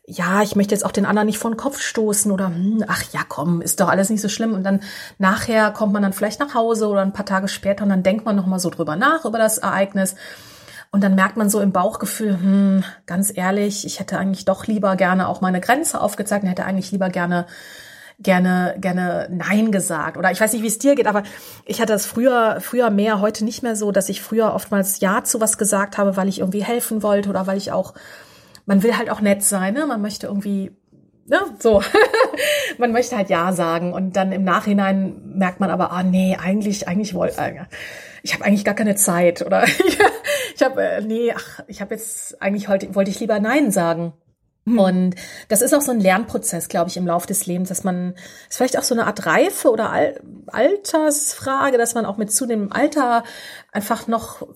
[0.08, 3.04] ja, ich möchte jetzt auch den anderen nicht vor den Kopf stoßen oder hm, ach
[3.12, 4.54] ja, komm, ist doch alles nicht so schlimm.
[4.54, 4.82] Und dann
[5.18, 8.26] nachher kommt man dann vielleicht nach Hause oder ein paar Tage später und dann denkt
[8.26, 10.16] man nochmal so drüber nach über das Ereignis.
[10.92, 14.96] Und dann merkt man so im Bauchgefühl, hm, ganz ehrlich, ich hätte eigentlich doch lieber
[14.96, 17.48] gerne auch meine Grenze aufgezeigt und hätte eigentlich lieber gerne
[18.18, 21.24] gerne gerne nein gesagt oder ich weiß nicht wie es dir geht aber
[21.66, 25.26] ich hatte das früher früher mehr heute nicht mehr so dass ich früher oftmals ja
[25.26, 27.94] zu was gesagt habe weil ich irgendwie helfen wollte oder weil ich auch
[28.66, 29.86] man will halt auch nett sein, ne?
[29.86, 30.72] Man möchte irgendwie,
[31.26, 31.82] ne, so.
[32.78, 36.88] man möchte halt Ja sagen und dann im Nachhinein merkt man aber, ah nee, eigentlich,
[36.88, 37.66] eigentlich wollte, äh,
[38.24, 39.64] ich habe eigentlich gar keine Zeit oder
[40.56, 44.14] ich habe, äh, nee, ach, ich habe jetzt eigentlich heute wollte ich lieber Nein sagen.
[44.68, 45.14] Und
[45.48, 48.16] das ist auch so ein Lernprozess, glaube ich, im Laufe des Lebens, dass man,
[48.50, 52.72] ist vielleicht auch so eine Art Reife oder Al Altersfrage, dass man auch mit zunehmendem
[52.72, 53.24] Alter
[53.72, 54.48] einfach noch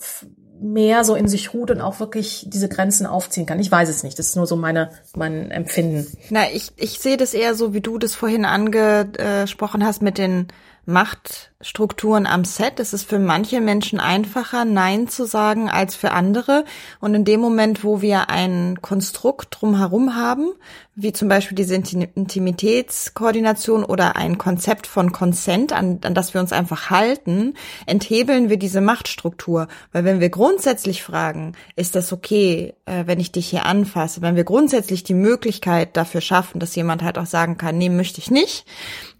[0.62, 3.60] mehr so in sich ruht und auch wirklich diese Grenzen aufziehen kann.
[3.60, 4.20] Ich weiß es nicht.
[4.20, 6.05] Das ist nur so meine, mein Empfinden.
[6.30, 10.47] Na, ich, ich sehe das eher so, wie du das vorhin angesprochen hast mit den
[10.86, 12.80] Machtstrukturen am Set.
[12.80, 16.66] Es ist für manche Menschen einfacher, Nein zu sagen als für andere.
[17.00, 20.54] Und in dem Moment, wo wir ein Konstrukt drumherum haben,
[21.02, 26.52] wie zum Beispiel diese Intimitätskoordination oder ein Konzept von Consent, an, an das wir uns
[26.52, 27.54] einfach halten,
[27.86, 29.70] enthebeln wir diese Machtstruktur.
[29.94, 34.36] Weil wenn wir grundsätzlich fragen, ist das okay, äh, wenn ich dich hier anfasse, wenn
[34.36, 38.30] wir grundsätzlich die Möglichkeit dafür schaffen, dass jemand halt auch sagen kann, nee, möchte ich
[38.30, 38.66] nicht,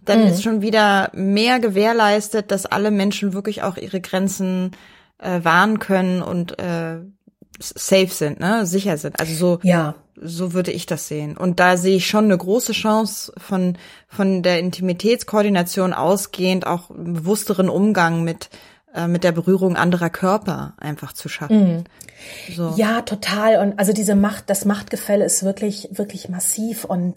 [0.10, 0.28] dann mhm.
[0.28, 4.72] ist schon wieder mehr gewährleistet, dass alle Menschen wirklich auch ihre Grenzen
[5.20, 6.98] äh, wahren können und äh,
[7.60, 9.20] safe sind, ne, sicher sind.
[9.20, 9.96] Also so, ja.
[10.16, 11.38] so würde ich das sehen.
[11.38, 17.70] Und da sehe ich schon eine große Chance von von der Intimitätskoordination ausgehend auch bewussteren
[17.70, 18.50] Umgang mit
[19.08, 21.76] mit der Berührung anderer Körper einfach zu schaffen.
[21.76, 21.84] Mhm.
[22.54, 22.74] So.
[22.76, 23.58] Ja, total.
[23.58, 26.86] Und also diese Macht, das Machtgefälle ist wirklich, wirklich massiv.
[26.86, 27.16] Und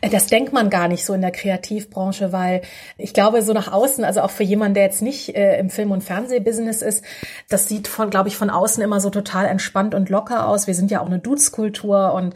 [0.00, 2.62] äh, das denkt man gar nicht so in der Kreativbranche, weil
[2.96, 5.90] ich glaube, so nach außen, also auch für jemanden, der jetzt nicht äh, im Film-
[5.90, 7.04] und Fernsehbusiness ist,
[7.48, 10.66] das sieht von, glaube ich, von außen immer so total entspannt und locker aus.
[10.66, 12.34] Wir sind ja auch eine Dudeskultur und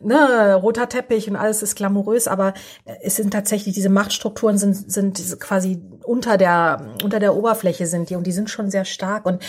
[0.00, 2.54] ne, roter Teppich und alles ist glamourös, aber
[3.02, 8.16] es sind tatsächlich diese Machtstrukturen sind, sind quasi unter der, unter der Oberfläche sind die
[8.16, 9.26] und die sind schon sehr stark.
[9.26, 9.42] Und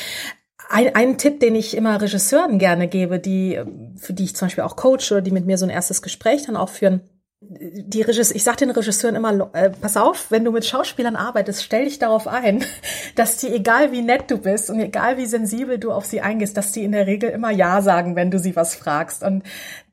[0.69, 3.59] ein, ein Tipp, den ich immer Regisseuren gerne gebe, die,
[3.97, 6.45] für die ich zum Beispiel auch coach oder die mit mir so ein erstes Gespräch
[6.45, 7.01] dann auch führen,
[7.49, 11.63] die Regisseur, ich sag den Regisseuren immer, äh, pass auf, wenn du mit Schauspielern arbeitest,
[11.63, 12.63] stell dich darauf ein,
[13.15, 16.57] dass die, egal wie nett du bist und egal wie sensibel du auf sie eingehst,
[16.57, 19.23] dass die in der Regel immer Ja sagen, wenn du sie was fragst.
[19.23, 19.43] Und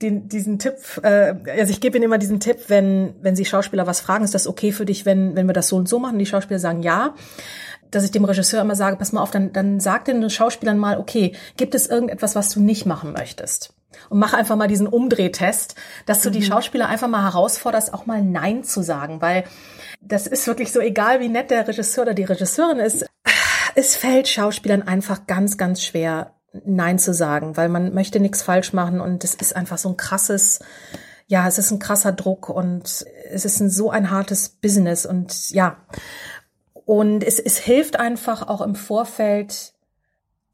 [0.03, 3.87] den, diesen Tipp, äh, also ich gebe ihnen immer diesen Tipp, wenn, wenn sie Schauspieler
[3.87, 6.19] was fragen, ist das okay für dich, wenn, wenn wir das so und so machen?
[6.19, 7.15] Die Schauspieler sagen Ja
[7.91, 10.99] dass ich dem Regisseur immer sage, pass mal auf, dann, dann sag den Schauspielern mal,
[10.99, 13.75] okay, gibt es irgendetwas, was du nicht machen möchtest?
[14.09, 15.75] Und mach einfach mal diesen Umdrehtest,
[16.07, 16.35] dass du mhm.
[16.35, 19.45] die Schauspieler einfach mal herausforderst, auch mal Nein zu sagen, weil
[20.01, 23.07] das ist wirklich so egal, wie nett der Regisseur oder die Regisseurin ist.
[23.75, 26.35] Es fällt Schauspielern einfach ganz, ganz schwer,
[26.65, 29.97] Nein zu sagen, weil man möchte nichts falsch machen und es ist einfach so ein
[29.97, 30.59] krasses,
[31.29, 35.51] ja, es ist ein krasser Druck und es ist ein, so ein hartes Business und
[35.51, 35.77] ja.
[36.85, 39.75] Und es, es hilft einfach auch im Vorfeld,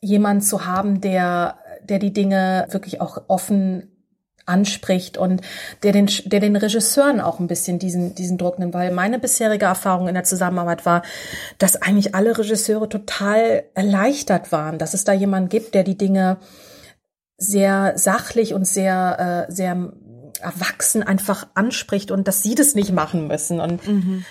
[0.00, 3.96] jemand zu haben, der der die Dinge wirklich auch offen
[4.46, 5.42] anspricht und
[5.82, 9.66] der den, der den Regisseuren auch ein bisschen diesen, diesen Druck nimmt, weil meine bisherige
[9.66, 11.02] Erfahrung in der Zusammenarbeit war,
[11.58, 16.38] dass eigentlich alle Regisseure total erleichtert waren, dass es da jemanden gibt, der die Dinge
[17.36, 19.92] sehr sachlich und sehr, äh, sehr
[20.40, 23.60] erwachsen einfach anspricht und dass sie das nicht machen müssen.
[23.60, 24.24] Und mhm.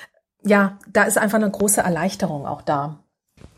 [0.43, 3.04] ja, da ist einfach eine große Erleichterung auch da.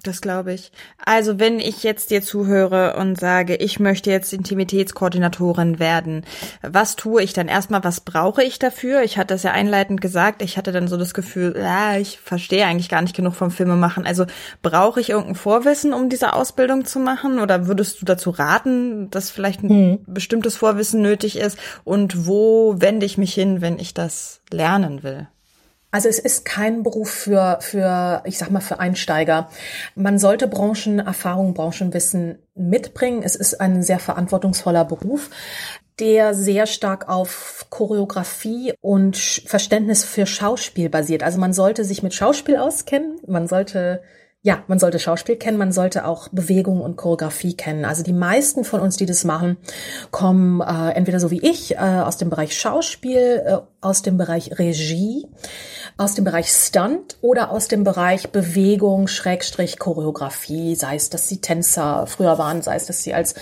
[0.07, 0.71] Das glaube ich.
[1.03, 6.23] Also wenn ich jetzt dir zuhöre und sage, ich möchte jetzt Intimitätskoordinatorin werden,
[6.61, 7.83] was tue ich dann erstmal?
[7.83, 9.01] Was brauche ich dafür?
[9.01, 10.41] Ich hatte das ja einleitend gesagt.
[10.41, 13.75] Ich hatte dann so das Gefühl, ja, ich verstehe eigentlich gar nicht genug vom Filme
[13.75, 14.05] machen.
[14.05, 14.25] Also
[14.61, 17.39] brauche ich irgendein Vorwissen, um diese Ausbildung zu machen?
[17.39, 19.99] Oder würdest du dazu raten, dass vielleicht ein hm.
[20.07, 21.57] bestimmtes Vorwissen nötig ist?
[21.83, 25.27] Und wo wende ich mich hin, wenn ich das lernen will?
[25.97, 29.49] Also es ist kein Beruf für, für, ich sag mal, für Einsteiger.
[29.95, 33.23] Man sollte Branchenerfahrung, Branchenwissen mitbringen.
[33.23, 35.31] Es ist ein sehr verantwortungsvoller Beruf
[35.99, 41.23] der sehr stark auf Choreografie und Verständnis für Schauspiel basiert.
[41.23, 44.03] Also man sollte sich mit Schauspiel auskennen, man sollte
[44.43, 47.85] ja, man sollte Schauspiel kennen, man sollte auch Bewegung und Choreografie kennen.
[47.85, 49.57] Also die meisten von uns, die das machen,
[50.11, 54.57] kommen äh, entweder so wie ich äh, aus dem Bereich Schauspiel, äh, aus dem Bereich
[54.57, 55.27] Regie,
[55.97, 61.41] aus dem Bereich Stunt oder aus dem Bereich Bewegung, Schrägstrich, Choreografie, sei es, dass sie
[61.41, 63.33] Tänzer früher waren, sei es, dass sie als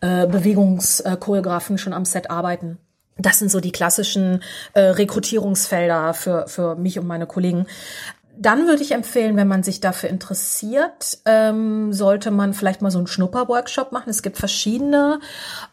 [0.00, 2.78] äh, Bewegungschoreografen schon am Set arbeiten.
[3.16, 4.42] Das sind so die klassischen
[4.72, 7.66] äh, Rekrutierungsfelder für, für mich und meine Kollegen.
[8.36, 12.98] Dann würde ich empfehlen, wenn man sich dafür interessiert, ähm, sollte man vielleicht mal so
[12.98, 14.10] einen Schnupperworkshop machen.
[14.10, 15.20] Es gibt verschiedene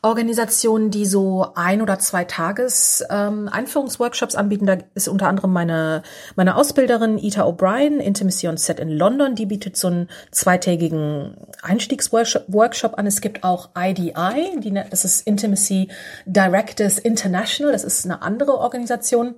[0.02, 4.68] Organisationen, die so ein oder zwei Tages ähm, Einführungsworkshops anbieten.
[4.68, 6.04] Da ist unter anderem meine
[6.36, 9.34] meine Ausbilderin Ita O'Brien, Intimacy on Set in London.
[9.34, 13.08] Die bietet so einen zweitägigen Einstiegsworkshop an.
[13.08, 15.88] Es gibt auch IDI, die, das ist Intimacy
[16.26, 17.74] Directors International.
[17.74, 19.36] Das ist eine andere Organisation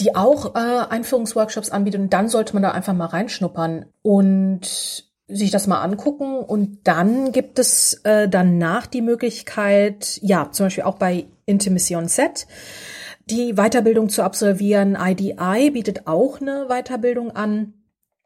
[0.00, 2.00] die auch äh, Einführungsworkshops anbietet.
[2.00, 6.38] Und dann sollte man da einfach mal reinschnuppern und sich das mal angucken.
[6.38, 12.08] Und dann gibt es äh, danach die Möglichkeit, ja, zum Beispiel auch bei Intimacy on
[12.08, 12.46] Set,
[13.26, 14.96] die Weiterbildung zu absolvieren.
[14.98, 17.74] IDI bietet auch eine Weiterbildung an.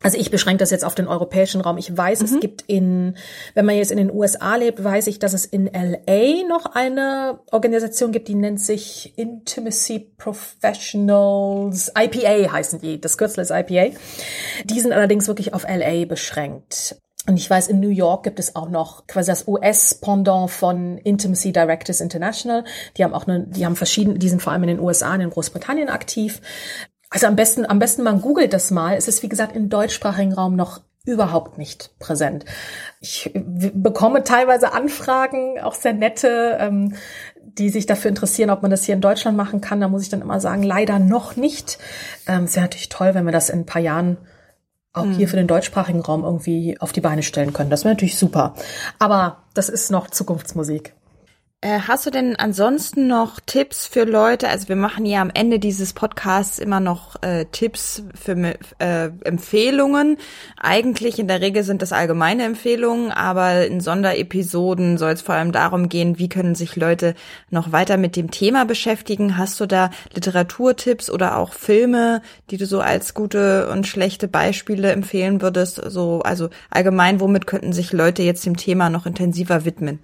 [0.02, 1.78] Also ich beschränke das jetzt auf den europäischen Raum.
[1.78, 2.26] Ich weiß, mhm.
[2.26, 3.16] es gibt in,
[3.54, 7.40] wenn man jetzt in den USA lebt, weiß ich, dass es in LA noch eine
[7.50, 13.96] Organisation gibt, die nennt sich Intimacy Professionals, IPA heißen die, das Kürzel ist IPA.
[14.64, 16.96] Die sind allerdings wirklich auf LA beschränkt.
[17.28, 21.52] Und ich weiß, in New York gibt es auch noch quasi das US-Pendant von Intimacy
[21.52, 22.64] Directors International.
[22.96, 25.20] Die haben auch eine, die haben verschiedene, die sind vor allem in den USA und
[25.20, 26.40] in Großbritannien aktiv.
[27.12, 28.96] Also am besten, am besten man googelt das mal.
[28.96, 32.44] Es ist, wie gesagt, im deutschsprachigen Raum noch überhaupt nicht präsent.
[33.00, 36.94] Ich bekomme teilweise Anfragen, auch sehr nette, ähm,
[37.42, 39.80] die sich dafür interessieren, ob man das hier in Deutschland machen kann.
[39.80, 41.78] Da muss ich dann immer sagen, leider noch nicht.
[42.26, 44.16] Ähm, es wäre natürlich toll, wenn wir das in ein paar Jahren
[44.92, 45.12] auch hm.
[45.14, 47.70] hier für den deutschsprachigen Raum irgendwie auf die Beine stellen können.
[47.70, 48.54] Das wäre natürlich super.
[48.98, 50.94] Aber das ist noch Zukunftsmusik.
[51.64, 54.48] Äh, hast du denn ansonsten noch Tipps für Leute?
[54.48, 60.18] Also wir machen ja am Ende dieses Podcasts immer noch äh, Tipps für äh, Empfehlungen.
[60.60, 65.52] Eigentlich in der Regel sind das allgemeine Empfehlungen, aber in Sonderepisoden soll es vor allem
[65.52, 67.14] darum gehen, wie können sich Leute
[67.48, 69.36] noch weiter mit dem Thema beschäftigen.
[69.38, 74.90] Hast du da Literaturtipps oder auch Filme, die du so als gute und schlechte Beispiele
[74.90, 75.80] empfehlen würdest?
[75.86, 80.00] So, also allgemein, womit könnten sich Leute jetzt dem Thema noch intensiver widmen?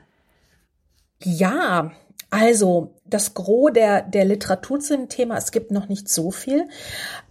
[1.23, 1.93] Ja,
[2.31, 6.69] also das Gros der, der Literatur zu dem Thema, es gibt noch nicht so viel.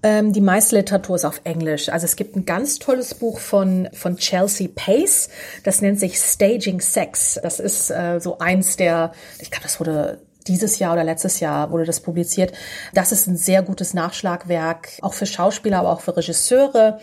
[0.01, 1.89] Ähm, die meiste Literatur ist auf Englisch.
[1.89, 5.29] Also es gibt ein ganz tolles Buch von, von Chelsea Pace,
[5.63, 7.39] das nennt sich Staging Sex.
[7.43, 11.72] Das ist äh, so eins der, ich glaube, das wurde dieses Jahr oder letztes Jahr
[11.72, 12.54] wurde das publiziert.
[12.93, 17.00] Das ist ein sehr gutes Nachschlagwerk, auch für Schauspieler, aber auch für Regisseure.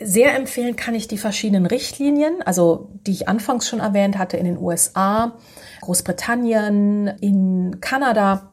[0.00, 4.44] Sehr empfehlen kann ich die verschiedenen Richtlinien, also die ich anfangs schon erwähnt hatte in
[4.44, 5.36] den USA,
[5.80, 8.50] Großbritannien, in Kanada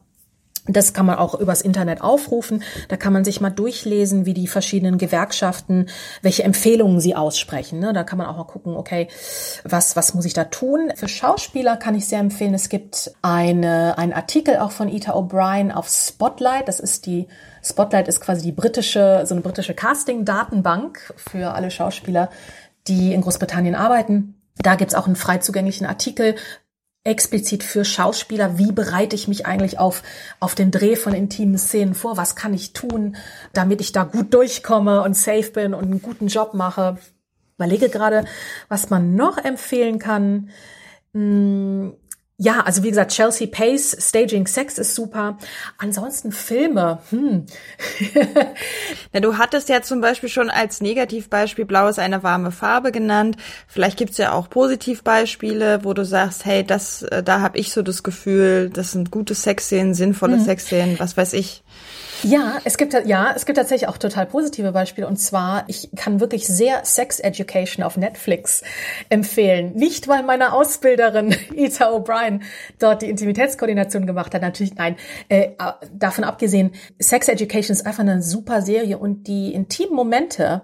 [0.68, 2.62] das kann man auch übers Internet aufrufen.
[2.88, 5.88] Da kann man sich mal durchlesen, wie die verschiedenen Gewerkschaften,
[6.22, 7.80] welche Empfehlungen sie aussprechen.
[7.80, 7.92] Ne?
[7.92, 9.08] Da kann man auch mal gucken, okay,
[9.64, 10.92] was, was muss ich da tun?
[10.94, 15.72] Für Schauspieler kann ich sehr empfehlen, es gibt eine, einen Artikel auch von Ita O'Brien
[15.72, 16.68] auf Spotlight.
[16.68, 17.28] Das ist die,
[17.62, 22.28] Spotlight ist quasi die britische, so eine britische Casting-Datenbank für alle Schauspieler,
[22.86, 24.34] die in Großbritannien arbeiten.
[24.56, 26.34] Da gibt's auch einen frei zugänglichen Artikel,
[27.08, 30.02] explizit für Schauspieler, wie bereite ich mich eigentlich auf,
[30.40, 32.16] auf den Dreh von intimen Szenen vor?
[32.16, 33.16] Was kann ich tun,
[33.52, 36.98] damit ich da gut durchkomme und safe bin und einen guten Job mache?
[37.56, 38.24] Überlege gerade,
[38.68, 40.50] was man noch empfehlen kann.
[41.12, 41.94] Hm,
[42.40, 45.38] ja, also wie gesagt, Chelsea Pace, Staging Sex ist super.
[45.76, 47.00] Ansonsten Filme.
[47.10, 47.46] Hm.
[49.12, 53.36] Na, du hattest ja zum Beispiel schon als Negativbeispiel Blau ist eine warme Farbe genannt.
[53.66, 57.82] Vielleicht gibt's ja auch Positivbeispiele, wo du sagst, hey, das, äh, da habe ich so
[57.82, 60.44] das Gefühl, das sind gute Sexszenen, sinnvolle mhm.
[60.44, 61.64] Sexszenen, was weiß ich.
[62.24, 65.06] Ja, es gibt ja, es gibt tatsächlich auch total positive Beispiele.
[65.06, 68.62] Und zwar, ich kann wirklich sehr Sex Education auf Netflix
[69.08, 69.74] empfehlen.
[69.74, 72.40] Nicht, weil meine Ausbilderin Ita O'Brien
[72.80, 74.42] dort die Intimitätskoordination gemacht hat.
[74.42, 74.96] Natürlich, nein.
[75.28, 75.50] Äh,
[75.92, 80.62] davon abgesehen, Sex Education ist einfach eine super Serie und die intimen Momente,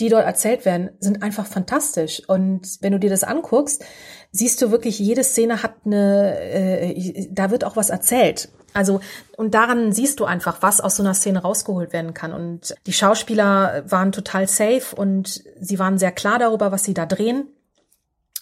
[0.00, 2.22] die dort erzählt werden, sind einfach fantastisch.
[2.26, 3.84] Und wenn du dir das anguckst,
[4.32, 8.48] siehst du wirklich, jede Szene hat eine, äh, da wird auch was erzählt.
[8.72, 9.00] Also,
[9.36, 12.32] und daran siehst du einfach, was aus so einer Szene rausgeholt werden kann.
[12.32, 17.06] Und die Schauspieler waren total safe und sie waren sehr klar darüber, was sie da
[17.06, 17.48] drehen.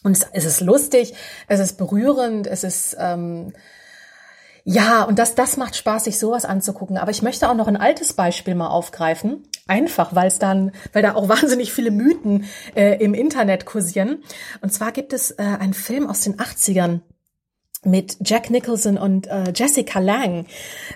[0.04, 1.14] Und es, ist lustig,
[1.48, 3.52] es ist berührend, es ist ähm,
[4.70, 6.98] ja, und das, das macht Spaß, sich sowas anzugucken.
[6.98, 9.44] Aber ich möchte auch noch ein altes Beispiel mal aufgreifen.
[9.66, 14.22] Einfach, weil es dann, weil da auch wahnsinnig viele Mythen äh, im Internet kursieren.
[14.60, 17.00] Und zwar gibt es äh, einen Film aus den 80ern
[17.84, 20.46] mit Jack Nicholson und äh, Jessica Lang.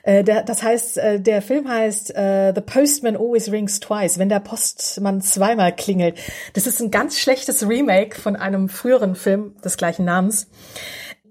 [0.03, 4.29] Äh, der, das heißt, äh, der Film heißt äh, The Postman Always Rings Twice, wenn
[4.29, 6.19] der Postmann zweimal klingelt.
[6.55, 10.49] Das ist ein ganz schlechtes Remake von einem früheren Film des gleichen Namens.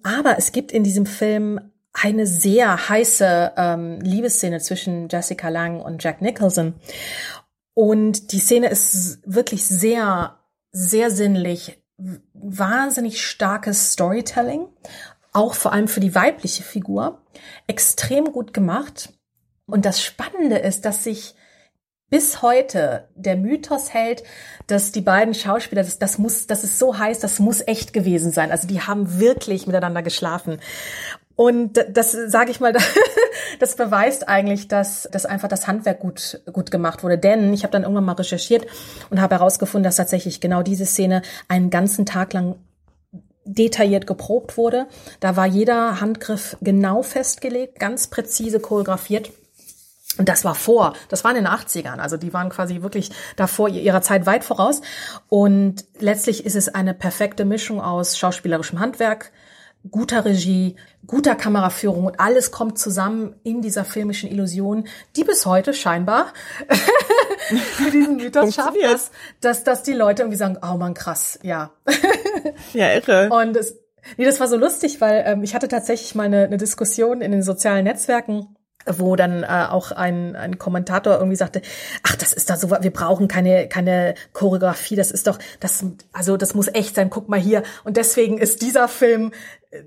[0.03, 1.59] Aber es gibt in diesem Film
[1.93, 6.75] eine sehr heiße ähm, Liebesszene zwischen Jessica Lang und Jack Nicholson.
[7.73, 10.39] Und die Szene ist wirklich sehr,
[10.71, 11.81] sehr sinnlich,
[12.33, 14.67] wahnsinnig starkes Storytelling
[15.31, 17.21] auch vor allem für die weibliche Figur,
[17.67, 19.13] extrem gut gemacht.
[19.65, 21.35] Und das Spannende ist, dass sich
[22.09, 24.23] bis heute der Mythos hält,
[24.67, 28.31] dass die beiden Schauspieler, das, das muss, das ist so heiß, das muss echt gewesen
[28.31, 28.51] sein.
[28.51, 30.59] Also die haben wirklich miteinander geschlafen.
[31.35, 32.73] Und das sage ich mal,
[33.59, 37.17] das beweist eigentlich, dass, dass einfach das Handwerk gut, gut gemacht wurde.
[37.17, 38.67] Denn ich habe dann irgendwann mal recherchiert
[39.09, 42.55] und habe herausgefunden, dass tatsächlich genau diese Szene einen ganzen Tag lang
[43.45, 44.87] detailliert geprobt wurde.
[45.19, 49.31] Da war jeder Handgriff genau festgelegt, ganz präzise choreografiert.
[50.17, 53.69] Und das war vor, das war in den 80ern, also die waren quasi wirklich davor
[53.69, 54.81] ihrer Zeit weit voraus.
[55.29, 59.31] Und letztlich ist es eine perfekte Mischung aus schauspielerischem Handwerk,
[59.89, 60.75] guter Regie,
[61.07, 66.33] guter Kameraführung und alles kommt zusammen in dieser filmischen Illusion, die bis heute scheinbar
[67.75, 71.71] für diesen Mythos schafft, dass, dass, dass die Leute irgendwie sagen, oh man, krass, ja.
[72.73, 73.29] ja, irre.
[73.29, 73.79] Und es,
[74.17, 77.31] nee, das war so lustig, weil ähm, ich hatte tatsächlich mal eine, eine Diskussion in
[77.31, 78.55] den sozialen Netzwerken
[78.85, 81.61] wo dann äh, auch ein, ein Kommentator irgendwie sagte,
[82.03, 86.37] ach, das ist doch so, wir brauchen keine keine Choreografie, das ist doch das also
[86.37, 87.63] das muss echt sein, guck mal hier.
[87.83, 89.31] Und deswegen ist dieser Film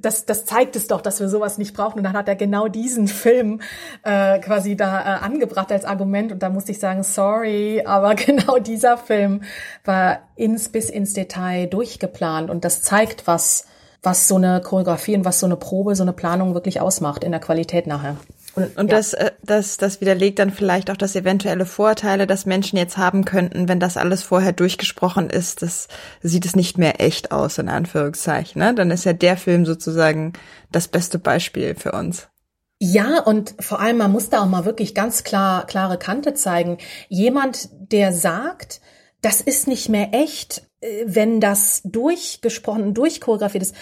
[0.01, 1.99] das das zeigt es doch, dass wir sowas nicht brauchen.
[1.99, 3.61] Und dann hat er genau diesen Film
[4.03, 6.33] äh, quasi da äh, angebracht als Argument.
[6.33, 9.43] Und da musste ich sagen, sorry, aber genau dieser Film
[9.85, 12.51] war ins bis ins Detail durchgeplant.
[12.51, 13.67] Und das zeigt was
[14.03, 17.31] was so eine Choreografie und was so eine Probe, so eine Planung wirklich ausmacht in
[17.31, 18.17] der Qualität nachher.
[18.55, 18.97] Und, und ja.
[18.97, 23.25] das, äh, das, das widerlegt dann vielleicht auch das eventuelle Vorteile, dass Menschen jetzt haben
[23.25, 25.89] könnten, wenn das alles vorher durchgesprochen ist, das
[26.23, 28.61] sieht es nicht mehr echt aus, in Anführungszeichen.
[28.61, 28.75] Ne?
[28.75, 30.33] Dann ist ja der Film sozusagen
[30.71, 32.29] das beste Beispiel für uns.
[32.81, 36.79] Ja, und vor allem, man muss da auch mal wirklich ganz klar, klare Kante zeigen.
[37.09, 38.81] Jemand, der sagt,
[39.21, 43.75] das ist nicht mehr echt, äh, wenn das durchgesprochen, durchchoreografiert ist,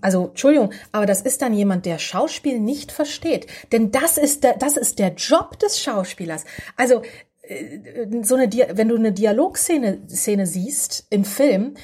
[0.00, 3.46] also Entschuldigung, aber das ist dann jemand, der Schauspiel nicht versteht.
[3.72, 6.44] Denn das ist der, das ist der Job des Schauspielers.
[6.76, 7.02] Also
[7.42, 11.74] äh, so eine, wenn du eine Dialogszene Szene siehst im Film,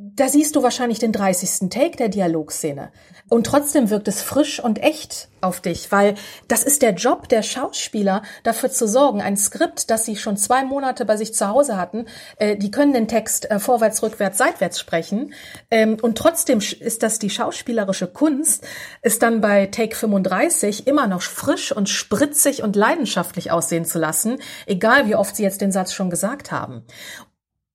[0.00, 1.70] da siehst du wahrscheinlich den 30.
[1.70, 2.90] Take der Dialogszene.
[3.28, 6.14] Und trotzdem wirkt es frisch und echt auf dich, weil
[6.48, 10.64] das ist der Job der Schauspieler, dafür zu sorgen, ein Skript, das sie schon zwei
[10.64, 12.06] Monate bei sich zu Hause hatten,
[12.38, 15.32] äh, die können den Text äh, vorwärts, rückwärts, seitwärts sprechen.
[15.70, 18.66] Ähm, und trotzdem ist das die schauspielerische Kunst,
[19.02, 24.38] ist dann bei Take 35 immer noch frisch und spritzig und leidenschaftlich aussehen zu lassen,
[24.66, 26.84] egal wie oft sie jetzt den Satz schon gesagt haben.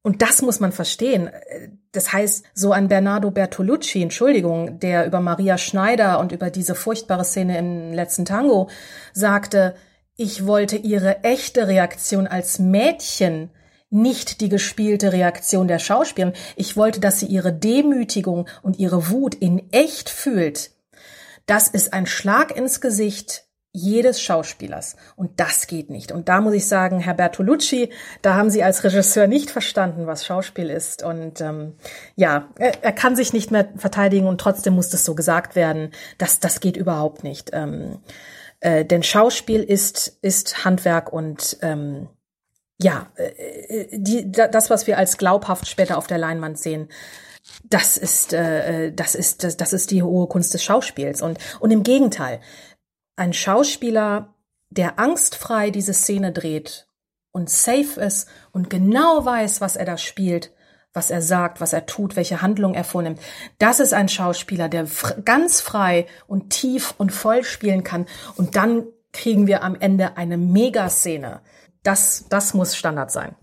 [0.04, 1.30] Und das muss man verstehen.
[1.94, 7.24] Das heißt, so ein Bernardo Bertolucci, Entschuldigung, der über Maria Schneider und über diese furchtbare
[7.24, 8.70] Szene im letzten Tango
[9.14, 9.76] sagte,
[10.18, 13.50] ich wollte ihre echte Reaktion als Mädchen,
[13.90, 16.36] nicht die gespielte Reaktion der Schauspielerin.
[16.56, 20.72] Ich wollte, dass sie ihre Demütigung und ihre Wut in echt fühlt.
[21.46, 24.96] Das ist ein Schlag ins Gesicht jedes Schauspielers.
[25.16, 26.12] Und das geht nicht.
[26.12, 27.90] Und da muss ich sagen, Herr Bertolucci,
[28.22, 31.02] da haben Sie als Regisseur nicht verstanden, was Schauspiel ist.
[31.02, 31.74] Und ähm,
[32.16, 35.92] ja, er, er kann sich nicht mehr verteidigen und trotzdem muss das so gesagt werden.
[36.20, 37.50] Das, das geht überhaupt nicht.
[37.52, 38.00] Ähm,
[38.60, 42.10] äh, denn Schauspiel ist, ist Handwerk und ähm,
[42.80, 46.90] ja, äh, die, das, was wir als glaubhaft später auf der Leinwand sehen,
[47.64, 51.22] das ist, äh, das ist, das, das ist die hohe Kunst des Schauspiels.
[51.22, 52.40] Und, und im Gegenteil,
[53.16, 54.34] ein Schauspieler,
[54.70, 56.88] der angstfrei diese Szene dreht
[57.32, 60.52] und safe ist und genau weiß, was er da spielt,
[60.94, 63.20] was er sagt, was er tut, welche Handlung er vornimmt.
[63.58, 64.88] Das ist ein Schauspieler, der
[65.26, 68.06] ganz frei und tief und voll spielen kann.
[68.36, 71.42] Und dann kriegen wir am Ende eine Megaszene.
[71.84, 73.36] Das, das muss Standard sein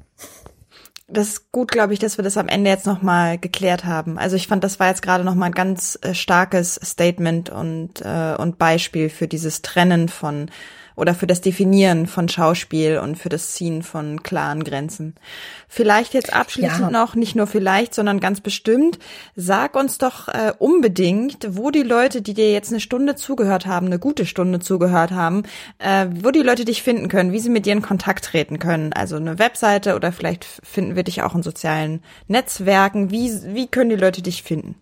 [1.12, 4.18] das ist gut, glaube ich, dass wir das am Ende jetzt nochmal geklärt haben.
[4.18, 8.34] Also ich fand, das war jetzt gerade nochmal ein ganz äh, starkes Statement und, äh,
[8.38, 10.50] und Beispiel für dieses Trennen von
[10.96, 15.14] oder für das Definieren von Schauspiel und für das Ziehen von klaren Grenzen.
[15.68, 16.90] Vielleicht jetzt abschließend ja.
[16.90, 18.98] noch, nicht nur vielleicht, sondern ganz bestimmt,
[19.36, 23.86] sag uns doch äh, unbedingt, wo die Leute, die dir jetzt eine Stunde zugehört haben,
[23.86, 25.44] eine gute Stunde zugehört haben,
[25.78, 28.92] äh, wo die Leute dich finden können, wie sie mit dir in Kontakt treten können.
[28.92, 33.10] Also eine Webseite oder vielleicht finden wir dich auch in sozialen Netzwerken.
[33.10, 34.74] Wie, wie können die Leute dich finden?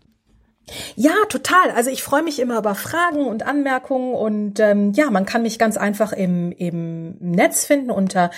[0.97, 1.71] Ja, total.
[1.71, 5.59] Also ich freue mich immer über Fragen und Anmerkungen und ähm, ja, man kann mich
[5.59, 8.31] ganz einfach im, im Netz finden unter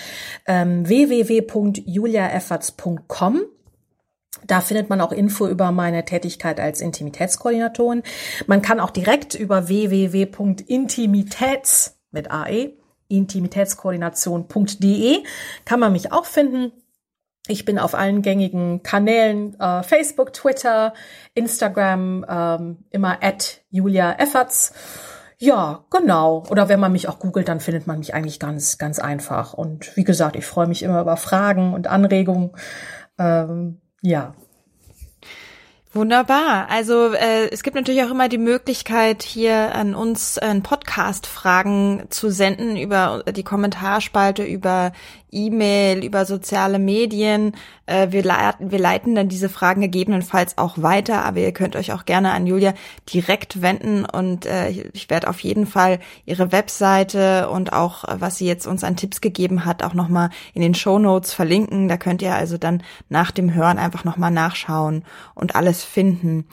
[0.45, 3.41] ähm, www.juliaefforts.com.
[4.47, 8.03] Da findet man auch Info über meine Tätigkeit als Intimitätskoordinatorin.
[8.47, 12.73] Man kann auch direkt über www.intimitäts mit AE
[13.11, 15.23] intimitätskoordination.de
[15.65, 16.71] kann man mich auch finden.
[17.47, 20.93] Ich bin auf allen gängigen Kanälen, äh, Facebook, Twitter,
[21.33, 24.73] Instagram, ähm, immer at Julia Efferts.
[25.39, 26.43] Ja, genau.
[26.51, 29.53] Oder wenn man mich auch googelt, dann findet man mich eigentlich ganz, ganz einfach.
[29.53, 32.51] Und wie gesagt, ich freue mich immer über Fragen und Anregungen.
[33.17, 34.35] Ähm, ja.
[35.93, 36.69] Wunderbar.
[36.69, 42.29] Also äh, es gibt natürlich auch immer die Möglichkeit, hier an uns äh, Podcast-Fragen zu
[42.29, 44.93] senden über die Kommentarspalte, über
[45.31, 47.55] E-Mail, über soziale Medien.
[47.85, 51.93] Äh, wir, leiten, wir leiten dann diese Fragen gegebenenfalls auch weiter, aber ihr könnt euch
[51.93, 52.73] auch gerne an Julia
[53.11, 58.45] direkt wenden und äh, ich werde auf jeden Fall ihre Webseite und auch, was sie
[58.45, 61.87] jetzt uns an Tipps gegeben hat, auch nochmal in den Show Notes verlinken.
[61.87, 66.47] Da könnt ihr also dann nach dem Hören einfach nochmal nachschauen und alles finden.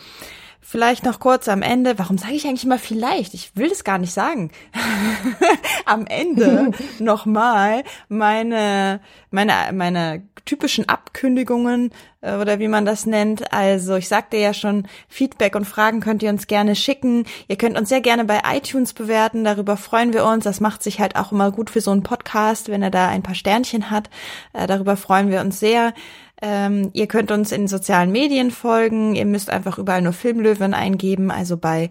[0.71, 1.99] Vielleicht noch kurz am Ende.
[1.99, 3.33] Warum sage ich eigentlich immer vielleicht?
[3.33, 4.51] Ich will das gar nicht sagen.
[5.87, 9.01] am Ende nochmal meine,
[9.31, 13.51] meine, meine typischen Abkündigungen äh, oder wie man das nennt.
[13.51, 17.25] Also ich sagte ja schon, Feedback und Fragen könnt ihr uns gerne schicken.
[17.49, 19.45] Ihr könnt uns sehr gerne bei iTunes bewerten.
[19.45, 20.45] Darüber freuen wir uns.
[20.45, 23.23] Das macht sich halt auch immer gut für so einen Podcast, wenn er da ein
[23.23, 24.11] paar Sternchen hat.
[24.53, 25.95] Äh, darüber freuen wir uns sehr.
[26.41, 29.15] Ähm, ihr könnt uns in sozialen Medien folgen.
[29.15, 31.91] Ihr müsst einfach überall nur Filmlöwen eingeben, also bei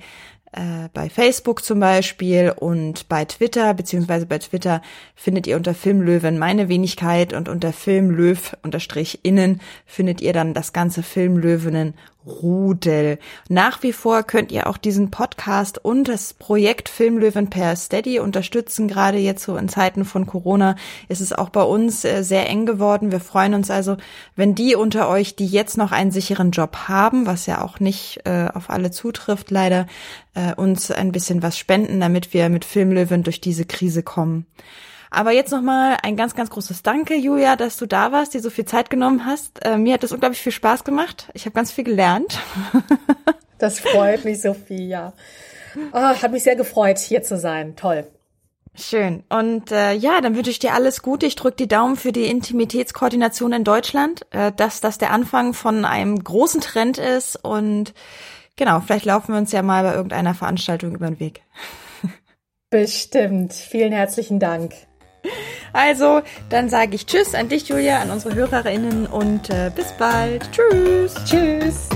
[0.53, 4.81] äh, bei Facebook zum Beispiel und bei Twitter, beziehungsweise bei Twitter
[5.13, 10.71] findet ihr unter Filmlöwen meine Wenigkeit und unter Filmlöw unterstrich innen findet ihr dann das
[10.71, 11.95] ganze Filmlöwenen
[12.27, 13.19] Rudel.
[13.49, 18.87] Nach wie vor könnt ihr auch diesen Podcast und das Projekt Filmlöwen per Steady unterstützen.
[18.87, 20.75] Gerade jetzt so in Zeiten von Corona
[21.07, 23.11] ist es auch bei uns äh, sehr eng geworden.
[23.11, 23.97] Wir freuen uns also,
[24.35, 28.21] wenn die unter euch, die jetzt noch einen sicheren Job haben, was ja auch nicht
[28.25, 29.87] äh, auf alle zutrifft, leider,
[30.33, 34.45] äh, uns ein bisschen was spenden, damit wir mit Filmlöwen durch diese Krise kommen.
[35.09, 38.49] Aber jetzt nochmal ein ganz, ganz großes Danke, Julia, dass du da warst, dir so
[38.49, 39.63] viel Zeit genommen hast.
[39.65, 41.29] Äh, mir hat das unglaublich viel Spaß gemacht.
[41.33, 42.39] Ich habe ganz viel gelernt.
[43.57, 45.13] das freut mich, Sophie, ja.
[45.91, 47.75] Oh, hat mich sehr gefreut, hier zu sein.
[47.75, 48.07] Toll.
[48.79, 49.23] Schön.
[49.29, 51.25] Und äh, ja, dann wünsche ich dir alles Gute.
[51.25, 55.83] Ich drücke die Daumen für die Intimitätskoordination in Deutschland, äh, dass das der Anfang von
[55.83, 57.43] einem großen Trend ist.
[57.43, 57.93] Und
[58.55, 61.41] genau, vielleicht laufen wir uns ja mal bei irgendeiner Veranstaltung über den Weg.
[62.69, 63.53] Bestimmt.
[63.53, 64.73] Vielen herzlichen Dank.
[65.73, 70.49] Also, dann sage ich Tschüss an dich, Julia, an unsere HörerInnen und äh, bis bald.
[70.51, 71.13] Tschüss.
[71.25, 71.89] Tschüss.